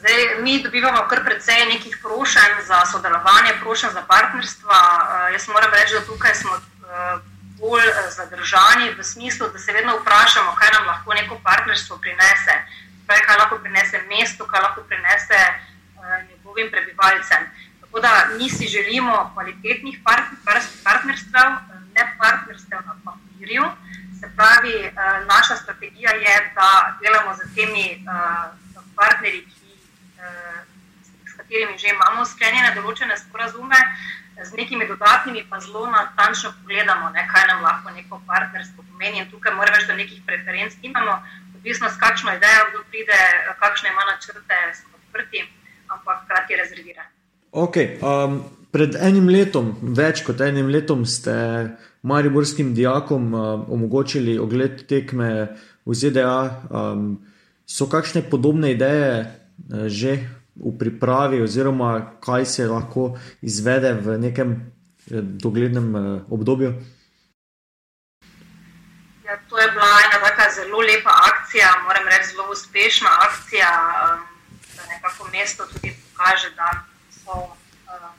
Zdaj, 0.00 0.40
mi 0.40 0.62
dobivamo 0.64 1.04
kar 1.12 1.20
precej 1.24 1.68
nekih 1.68 2.00
prošenj 2.00 2.64
za 2.64 2.80
sodelovanje, 2.92 3.60
prošenj 3.60 3.92
za 3.92 4.08
partnerstva. 4.08 4.80
Uh, 4.80 5.32
jaz 5.36 5.48
moram 5.52 5.70
reči, 5.76 6.00
da 6.00 6.06
tukaj 6.08 6.34
smo 6.34 6.56
uh, 6.56 7.35
bolj 7.58 7.88
uh, 7.88 8.10
zadržani 8.16 8.94
v 8.98 9.04
smislu, 9.04 9.48
da 9.52 9.58
se 9.58 9.72
vedno 9.72 9.96
vprašamo, 9.98 10.54
kaj 10.54 10.70
nam 10.72 10.86
lahko 10.86 11.14
neko 11.14 11.38
partnerstvo 11.44 11.98
prinese. 11.98 12.54
Kaj, 13.06 13.20
kaj 13.26 13.36
lahko 13.38 13.58
prinese 13.58 14.02
mestu, 14.10 14.46
kaj 14.46 14.60
lahko 14.60 14.82
prinese 14.88 15.40
uh, 15.46 16.28
njegovim 16.28 16.70
prebivalcem. 16.70 17.50
Tako 17.80 18.00
da 18.00 18.28
mi 18.38 18.50
si 18.50 18.66
želimo 18.66 19.30
kvalitetnih 19.34 19.98
part 20.04 20.24
partnerstv, 20.84 21.38
ne 21.94 22.16
partnerstev 22.18 22.80
na 22.86 22.94
papirju. 23.04 23.64
Se 24.20 24.30
pravi, 24.36 24.76
uh, 24.86 25.26
naša 25.26 25.56
strategija 25.56 26.10
je, 26.10 26.52
da 26.54 26.98
delamo 27.02 27.34
z 27.34 27.54
temi 27.54 28.04
uh, 28.04 28.50
partnerji, 28.96 29.46
s 31.26 31.36
katerimi 31.36 31.78
že 31.78 31.92
imamo 31.92 32.24
sklenjene 32.24 32.72
določene 32.74 33.16
sporazume, 33.20 33.76
z 34.44 34.52
nekimi 34.56 34.86
dodatnimi 34.88 35.44
pa 35.50 35.60
zelo 35.60 35.86
natančno 35.86 36.52
pogledamo, 36.60 37.10
ne, 37.10 37.28
kaj 37.32 37.44
nam 37.50 37.62
lahko 37.62 37.90
neko 37.90 38.20
partnerstvo 38.26 38.84
pomeni. 38.90 39.18
In 39.18 39.30
tukaj 39.30 39.54
moramo 39.54 39.76
reči, 39.76 39.86
da 39.86 39.94
nekih 39.94 40.22
preferenc 40.26 40.72
imamo, 40.82 41.18
odvisno 41.56 41.88
s 41.88 41.96
kakšno 42.04 42.34
idejo 42.36 42.62
kdo 42.70 42.84
pride, 42.90 43.20
kakšne 43.60 43.88
ima 43.90 44.04
načrte, 44.10 44.58
smo 44.78 44.98
odprti, 44.98 45.44
ampak 45.88 46.24
hkrati 46.24 46.56
rezervirani. 46.62 47.12
Okay, 47.52 47.96
um, 48.04 48.42
pred 48.72 48.96
enim 49.00 49.28
letom, 49.28 49.72
več 49.82 50.20
kot 50.26 50.40
enim 50.44 50.68
letom, 50.68 51.06
ste 51.06 51.32
mariborskim 52.02 52.74
dijakom 52.74 53.34
um, 53.34 53.64
omogočili 53.72 54.38
ogled 54.38 54.84
tekme 54.86 55.56
v 55.86 55.94
ZDA. 55.94 56.66
Um, 56.70 57.08
so 57.66 57.88
kakšne 57.90 58.22
podobne 58.30 58.76
ideje 58.76 59.26
že 59.88 60.28
v 60.56 60.72
pripravi, 60.78 61.42
oziroma 61.42 62.18
kaj 62.20 62.46
se 62.46 62.66
lahko 62.66 63.18
izvede 63.42 63.92
v 63.92 64.18
nekem 64.18 64.56
doglednem 65.44 65.94
obdobju? 66.30 66.74
Ja, 69.26 69.36
to 69.48 69.58
je 69.58 69.70
bila 69.70 69.90
ena 70.06 70.18
tako 70.22 70.54
zelo 70.54 70.80
lepa 70.80 71.12
akcija, 71.30 71.68
moram 71.84 72.08
reči, 72.08 72.30
zelo 72.30 72.50
uspešna 72.52 73.10
akcija, 73.28 73.70
da 74.76 74.82
nekako 74.94 75.28
mesto 75.32 75.66
tudi 75.66 75.92
pokaže, 76.02 76.50
da 76.56 76.84
so 77.10 77.56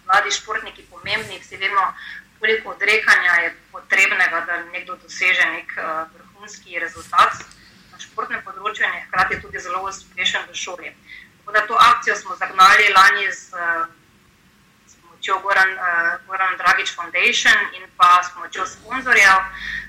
mladi 0.05 0.31
športniki 0.31 0.83
pomembni. 0.91 1.39
Vsi 1.39 1.57
vemo, 1.57 1.93
koliko 2.39 2.69
odrekanja 2.69 3.33
je 3.43 3.55
potrebnega, 3.71 4.41
da 4.47 4.63
nekdo 4.71 4.95
doseže 4.95 5.45
nek 5.45 5.71
vrhunski 6.13 6.79
rezultat 6.79 7.33
na 7.91 7.99
športnem 7.99 8.43
področju 8.45 8.85
in 8.85 8.99
je 8.99 9.05
hkrati 9.07 9.41
tudi 9.41 9.59
zelo 9.59 9.83
uspešen 9.89 10.43
v 10.51 10.55
šoli. 10.55 10.91
Tako 11.47 11.67
to 11.67 11.75
akcijo 11.79 12.15
smo 12.15 12.35
zagnali 12.35 12.93
lani 12.97 13.31
z, 13.31 13.55
z 14.87 14.93
pomočjo 15.01 15.39
Goran, 15.39 15.71
Goran 16.27 16.57
Dragič 16.57 16.95
Foundation 16.95 17.57
in 17.77 17.83
pa 17.97 18.23
s 18.23 18.33
pomočjo 18.35 18.65
sponzorjev. 18.65 19.39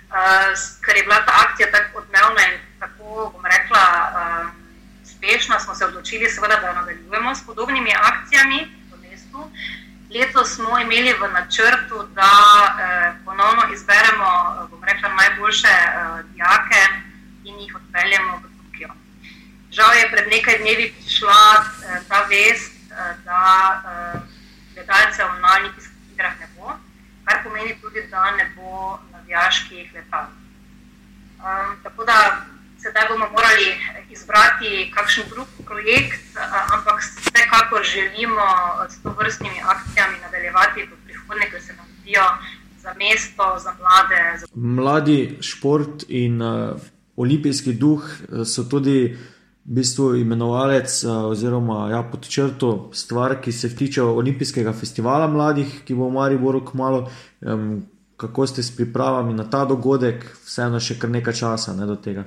Uh, 0.09 0.57
ker 0.85 0.97
je 0.97 1.03
bila 1.03 1.21
ta 1.27 1.33
akcija 1.45 1.71
tako 1.71 1.99
odmevna 1.99 2.43
in 2.49 2.61
tako, 2.81 3.29
bom 3.33 3.45
rekla, 3.45 3.83
uh, 4.09 4.47
uspešna, 5.05 5.61
smo 5.61 5.75
se 5.75 5.85
odločili, 5.85 6.31
seveda, 6.31 6.57
da 6.57 6.73
nadaljujemo 6.73 7.35
s 7.35 7.47
podobnimi 7.47 7.93
akcijami 7.93 8.73
v 8.93 8.97
mestu. 9.03 9.51
Letos 10.11 10.55
smo 10.55 10.79
imeli 10.79 11.13
v 11.13 11.29
načrtu, 11.29 12.09
da 12.17 12.33
uh, 12.33 13.25
ponovno 13.25 13.63
izberemo 13.75 14.31
uh, 14.73 14.85
rekla, 14.85 15.09
najboljše 15.09 15.77
uh, 15.85 16.21
dijake 16.33 16.83
in 17.45 17.61
jih 17.61 17.77
odpeljemo 17.77 18.37
v. 18.37 18.48
Žal 19.79 19.95
je 19.95 20.11
pred 20.11 20.27
nekaj 20.27 20.59
dnevi 20.59 20.91
prišla 20.91 21.43
uh, 21.55 21.63
ta 22.11 22.27
vest, 22.27 22.75
uh, 22.91 23.15
da 23.23 23.43
uh, 23.79 24.19
gledalcev 24.75 25.31
na 25.39 25.55
olimpijskih 25.55 26.19
igrah 26.19 26.35
ne 26.41 26.49
bo, 26.59 26.75
kar 27.23 27.47
pomeni 27.47 27.79
tudi, 27.79 28.03
da 28.11 28.35
ne 28.35 28.51
bo 28.57 28.99
navijaških 29.15 29.95
letal. 29.95 30.35
Um, 31.39 31.79
tako 31.87 32.03
da 32.11 32.43
sedaj 32.83 33.07
bomo 33.09 33.31
morali 33.31 33.79
izbrati 34.11 34.91
kakšen 34.91 35.31
drug 35.31 35.47
projekt, 35.63 36.27
ampak 36.75 36.99
vsekakor 36.99 37.87
želimo 37.87 38.51
s 38.91 38.99
to 39.03 39.15
vrstnimi 39.15 39.63
akcijami 39.63 40.19
nadaljevati 40.27 40.91
v 40.91 40.99
prihodnje, 41.07 41.51
ker 41.55 41.63
se 41.63 41.73
nam 41.79 41.87
zdijo 42.03 42.27
za 42.83 42.99
mesto, 42.99 43.47
za 43.63 43.79
mlade. 43.79 44.39
Za... 44.39 44.47
Mladi 44.55 45.39
šport 45.41 46.03
in 46.09 46.43
uh, 46.43 46.75
olimpijski 47.17 47.73
duh 47.73 48.03
so 48.43 48.67
tudi. 48.67 49.15
V 49.69 49.77
bistvu 49.77 50.15
imenovalec, 50.17 50.89
oziroma 51.05 51.91
ja, 51.91 51.99
pod 52.01 52.25
črto 52.25 52.91
stvar, 52.97 53.35
ki 53.45 53.53
se 53.53 53.69
tiče 53.77 54.03
Olimpijskega 54.03 54.73
festivala 54.73 55.27
mladih, 55.29 55.83
ki 55.85 55.95
bo 55.95 56.07
v 56.09 56.15
Mariboru 56.15 56.63
kmalo. 56.65 57.03
Um, 57.45 57.83
kako 58.17 58.47
ste 58.47 58.63
s 58.63 58.73
pripravami 58.77 59.35
na 59.35 59.45
ta 59.45 59.67
dogodek, 59.69 60.25
vseeno 60.47 60.81
še 60.81 60.97
kar 60.99 61.13
nekaj 61.13 61.37
časa 61.37 61.75
ne, 61.77 61.85
do 61.85 61.99
tega? 62.01 62.25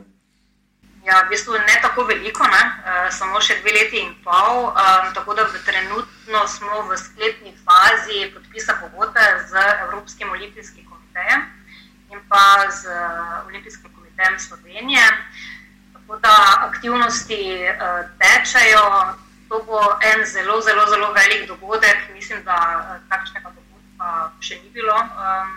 Ja, 1.01 1.23
v 1.25 1.33
bistvu 1.33 1.57
ne 1.57 1.79
tako 1.81 2.05
veliko, 2.05 2.45
ne? 2.45 2.61
Uh, 2.61 3.09
samo 3.09 3.41
še 3.41 3.57
dve 3.63 3.73
leti 3.73 3.97
in 3.99 4.13
pol. 4.21 4.69
Um, 4.69 5.09
tako 5.17 5.33
da 5.33 5.47
trenutno 5.65 6.45
smo 6.45 6.85
v 6.91 6.99
sklepni 7.01 7.55
fazi 7.65 8.29
podpisa 8.35 8.77
pogodbe 8.83 9.25
z 9.49 9.65
Evropskim 9.87 10.29
olimpijskim 10.29 10.85
komitejem 10.85 11.49
in 12.13 12.21
pa 12.29 12.69
z 12.69 12.85
uh, 12.85 13.49
Olimpijskim 13.49 13.89
komitejem 13.97 14.37
Slovenije. 14.37 15.09
Tako 16.11 16.19
da 16.19 16.67
aktivnosti 16.67 17.55
uh, 17.63 18.05
tečejo. 18.19 19.13
To 19.49 19.63
bo 19.63 19.79
en 20.01 20.25
zelo, 20.25 20.61
zelo, 20.61 20.85
zelo 20.89 21.11
velik 21.13 21.47
dogodek. 21.47 21.97
Mislim, 22.13 22.43
da 22.43 22.55
uh, 22.55 23.09
takšnega 23.09 23.51
dogodka 23.55 24.31
še 24.39 24.59
ni 24.59 24.69
bilo. 24.75 24.91
Um, 24.91 25.55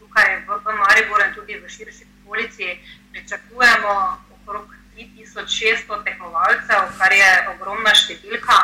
Tukaj 0.00 0.48
v, 0.48 0.56
v 0.64 0.76
Mariboru 0.80 1.26
in 1.28 1.34
tudi 1.34 1.60
v 1.60 1.68
širši 1.68 2.08
okolici 2.24 2.80
pričakujemo 3.12 3.92
okrog 4.40 4.72
3600 4.96 6.04
tekmovalcev, 6.04 6.88
kar 6.96 7.12
je 7.12 7.30
ogromna 7.52 7.92
številka. 7.92 8.58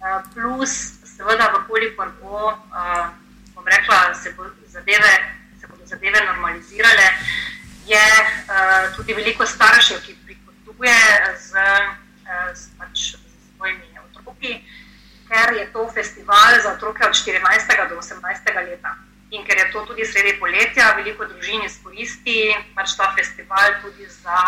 Eh, 0.00 0.20
plus, 0.32 0.72
seveda, 1.04 1.52
koliko 1.68 2.08
bo, 2.20 2.52
eh, 2.52 3.08
bom 3.52 3.64
rekla, 3.68 4.14
se, 4.14 4.32
bo 4.32 4.48
zadeve, 4.72 5.12
se 5.60 5.68
bodo 5.68 5.84
zadeve 5.84 6.24
normalizirale, 6.24 7.12
je 7.86 8.06
eh, 8.20 8.92
tudi 8.96 9.12
veliko 9.12 9.46
staršev, 9.46 10.00
ki 10.00 10.16
prihoduje 10.76 11.36
z, 11.40 11.52
z, 12.54 12.62
pač, 12.78 13.16
z 13.16 13.56
svojimi 13.56 13.88
otroki, 14.10 14.60
ker 15.28 15.56
je 15.56 15.66
to 15.72 15.88
festival 15.88 16.60
za 16.62 16.72
otroke 16.76 17.00
od 17.04 17.14
14. 17.14 17.88
do 17.88 17.96
18. 17.98 18.20
leta. 18.68 18.96
In 19.30 19.42
ker 19.44 19.58
je 19.58 19.72
to 19.72 19.82
tudi 19.86 20.04
sredi 20.04 20.38
poletja, 20.38 20.94
veliko 20.94 21.26
družin 21.26 21.64
izkoristi 21.66 22.54
pač 22.76 22.94
ta 22.94 23.10
festival 23.16 23.82
tudi 23.82 24.06
za, 24.06 24.38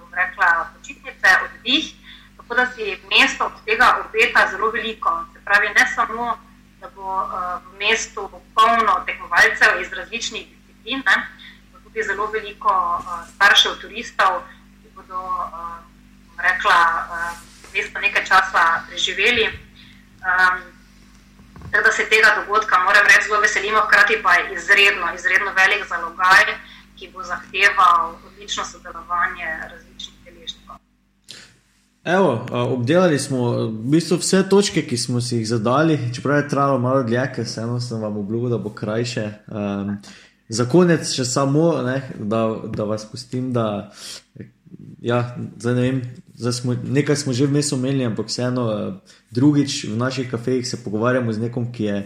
bom 0.00 0.08
rekla, 0.14 0.72
počitnice, 0.78 1.28
oddih. 1.44 1.92
Tako 2.38 2.54
da 2.54 2.64
si 2.72 2.96
mesto 3.10 3.44
od 3.44 3.56
tega 3.66 4.00
obeta 4.00 4.48
zelo 4.50 4.70
veliko. 4.70 5.28
Se 5.32 5.44
pravi, 5.44 5.68
ne 5.76 5.84
samo, 5.94 6.38
da 6.80 6.88
bo 6.88 7.04
v 7.68 7.78
mestu 7.78 8.30
polno 8.54 9.04
tekmovalcev 9.04 9.80
iz 9.80 9.92
različnih 9.92 10.48
disciplin, 10.48 11.02
ne, 11.04 11.16
bo 11.72 11.84
tudi 11.84 12.00
zelo 12.02 12.26
veliko 12.32 12.72
staršev 13.36 13.80
turistov, 13.80 14.44
bodo, 14.94 15.20
bom 16.28 16.38
rekla, 16.38 16.78
mesto 17.74 18.00
nekaj 18.00 18.24
časa 18.24 18.84
preživeli. 18.88 19.48
Um, 20.24 20.74
Tako 21.74 21.84
da 21.84 21.92
se 21.92 22.02
tega 22.12 22.30
dogodka, 22.38 22.74
moram 22.86 23.04
reči, 23.06 23.28
zelo 23.28 23.40
veselimo, 23.40 23.80
hkrati 23.86 24.14
pa 24.22 24.34
je 24.34 24.42
izredno, 24.56 25.06
izredno 25.18 25.50
velik 25.60 25.82
zalogaj, 25.88 26.44
ki 26.96 27.10
bo 27.12 27.22
zahteval 27.22 28.14
odlično 28.26 28.64
sodelovanje 28.64 29.48
različnih 29.70 30.16
deležnikov. 30.24 30.76
Evo, 32.04 32.46
obdelali 32.76 33.18
smo 33.18 33.50
v 33.50 33.70
bistvu 33.90 34.16
vse 34.16 34.44
točke, 34.48 34.86
ki 34.86 34.96
smo 34.96 35.20
si 35.20 35.36
jih 35.36 35.48
zadali, 35.48 35.98
čeprav 36.14 36.36
je 36.36 36.48
trajalo 36.48 36.78
malo 36.78 37.02
dlje, 37.02 37.24
ker 37.34 37.44
vseeno 37.44 37.80
sem 37.80 38.00
vam 38.00 38.16
obljubil, 38.16 38.54
da 38.54 38.58
bo 38.58 38.70
krajše. 38.70 39.26
Um, 39.48 39.96
za 40.48 40.68
konec 40.70 41.10
še 41.10 41.24
samo, 41.24 41.82
ne, 41.82 42.02
da, 42.14 42.46
da 42.76 42.84
vas 42.84 43.10
pustim, 43.10 43.50
da 43.52 43.90
ja, 45.00 45.36
zdaj 45.56 45.74
ne 45.74 45.80
vem, 45.80 46.02
zdaj 46.34 46.52
smo, 46.52 46.74
nekaj 46.84 47.16
smo 47.16 47.32
že 47.32 47.46
vmes 47.46 47.72
omenili, 47.72 48.04
ampak 48.04 48.26
vseeno 48.26 48.66
drugič 49.30 49.84
v 49.84 49.96
naših 49.96 50.30
kafejih 50.30 50.68
se 50.68 50.84
pogovarjamo 50.84 51.32
z 51.32 51.48
nekom, 51.48 51.72
ki 51.72 51.84
je 51.84 51.98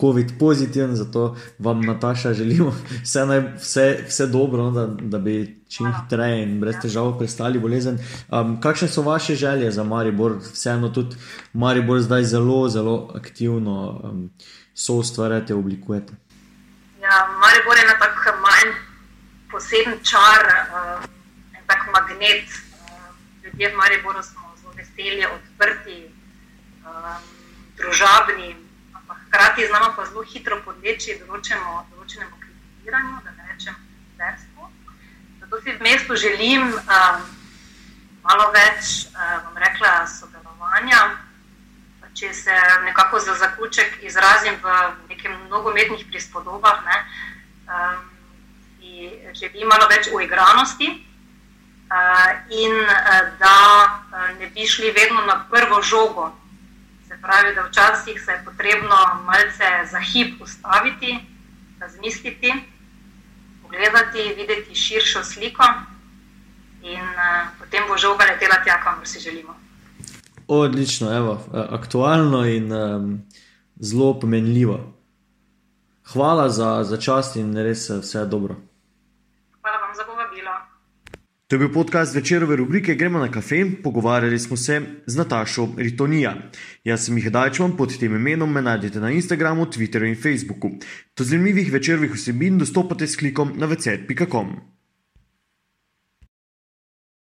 COVID 0.00 0.38
pozitiven, 0.38 0.96
zato 0.96 1.36
vam, 1.58 1.80
Nataša, 1.80 2.32
želimo 2.34 2.74
vse, 3.04 3.26
naj, 3.26 3.40
vse, 3.56 4.04
vse 4.08 4.26
dobro, 4.26 4.62
no, 4.62 4.70
da, 4.70 4.86
da 4.86 5.18
bi 5.18 5.64
čim 5.68 5.86
hitreje 5.86 6.42
in 6.42 6.60
brez 6.60 6.76
težav 6.82 7.18
prestali 7.18 7.58
bolezen. 7.58 7.98
Um, 8.28 8.60
kakšne 8.60 8.88
so 8.88 9.02
vaše 9.02 9.34
želje 9.34 9.70
za 9.70 9.84
Maribor? 9.84 10.36
Vseeno 10.52 10.88
tudi 10.88 11.16
Maribor 11.52 12.00
zdaj 12.00 12.24
zelo, 12.24 12.68
zelo 12.68 13.12
aktivno 13.14 14.00
um, 14.04 14.30
so 14.74 14.94
ustvarjate, 14.94 15.54
oblikujete. 15.54 16.12
Ja, 17.02 17.28
Maribor 17.40 17.78
je 17.78 17.86
na 17.86 17.96
tak 17.98 18.26
manj 18.42 18.74
poseben 19.50 19.98
čar, 20.02 20.44
uh, 20.46 21.19
tak 21.70 21.86
magnet. 21.92 22.48
Ljudje 23.44 23.68
v 23.68 23.76
Mariboru 23.76 24.22
smo 24.22 24.54
zelo 24.58 24.72
veseli, 24.74 25.26
odprti 25.26 26.10
um, 26.82 27.22
družabni, 27.78 28.56
ampak 28.94 29.18
hkrati 29.26 29.66
znamo 29.66 29.94
pa 29.96 30.04
zelo 30.10 30.24
hitro 30.26 30.58
podleči 30.66 31.14
določenemu, 31.22 31.74
določenemu 31.94 32.34
kritiziranju, 32.42 33.20
da 33.22 33.30
ne 33.38 33.46
rečem 33.52 33.76
verstvu. 34.18 34.66
Zato 35.40 35.60
si 35.62 35.76
v 35.76 35.86
mestu 35.86 36.18
želim 36.18 36.74
um, 36.74 37.20
malo 38.26 38.50
več, 38.50 39.06
uh, 39.14 39.36
bom 39.46 39.60
rekla, 39.62 40.06
sodelovanja. 40.10 41.02
Če 42.10 42.32
se 42.34 42.56
nekako 42.82 43.20
za 43.22 43.36
zaključek 43.38 44.02
izrazim 44.02 44.56
v 44.58 44.72
nekih 45.12 45.30
nogometnih 45.46 46.02
prispodobah, 46.10 46.82
ne, 46.82 46.96
um, 47.70 48.02
želim 49.38 49.70
malo 49.70 49.86
več 49.86 50.10
uigranosti 50.10 50.90
in 52.50 52.72
da 53.38 53.56
ne 54.38 54.46
bi 54.46 54.66
šli 54.66 54.90
vedno 54.90 55.20
na 55.26 55.46
prvo 55.50 55.82
žogo, 55.82 56.32
pravi, 57.22 57.54
da 57.54 57.62
včasih 57.62 58.22
se 58.24 58.30
je 58.30 58.44
potrebno 58.44 58.96
malce 59.24 59.90
za 59.90 60.00
hip 60.00 60.42
ustaviti, 60.42 61.18
razmisliti, 61.80 62.52
pogledati, 63.62 64.34
videti 64.36 64.74
širšo 64.74 65.24
sliko 65.24 65.64
in 66.82 67.06
potem 67.58 67.82
bo 67.88 67.98
žoga 67.98 68.24
letela 68.24 68.64
tja, 68.64 68.82
kamor 68.84 69.06
si 69.06 69.20
želimo. 69.20 69.54
Odlično, 70.48 71.16
evo, 71.16 71.44
aktualno 71.70 72.46
in 72.46 72.72
um, 72.72 73.22
zelo 73.76 74.20
pomenljivo. 74.20 74.94
Hvala 76.12 76.48
za, 76.48 76.84
za 76.84 76.96
čast 76.96 77.36
in 77.36 77.56
res 77.56 77.90
vse 77.90 78.24
dobro. 78.26 78.56
To 81.50 81.56
je 81.56 81.58
bil 81.58 81.72
podcast 81.72 82.14
večerove 82.14 82.56
rubrike 82.56 82.94
Gremo 82.94 83.18
na 83.18 83.30
kafe, 83.30 83.64
pogovarjali 83.82 84.38
smo 84.38 84.56
se 84.56 84.80
z 85.06 85.16
Natašo 85.16 85.68
Ritonija. 85.76 86.36
Jaz 86.84 87.06
sem 87.06 87.16
jih 87.18 87.26
dajčman 87.30 87.74
pod 87.76 87.96
tem 87.98 88.14
imenom, 88.14 88.52
me 88.52 88.62
najdete 88.62 89.00
na 89.00 89.10
Instagramu, 89.10 89.66
Twitterju 89.66 90.08
in 90.08 90.22
Facebooku. 90.22 90.70
Do 91.18 91.24
zanimivih 91.24 91.72
večerovih 91.72 92.14
vsebin 92.14 92.58
dostopate 92.58 93.06
s 93.06 93.16
klikom 93.16 93.50
na 93.56 93.66
večer.com. 93.66 94.54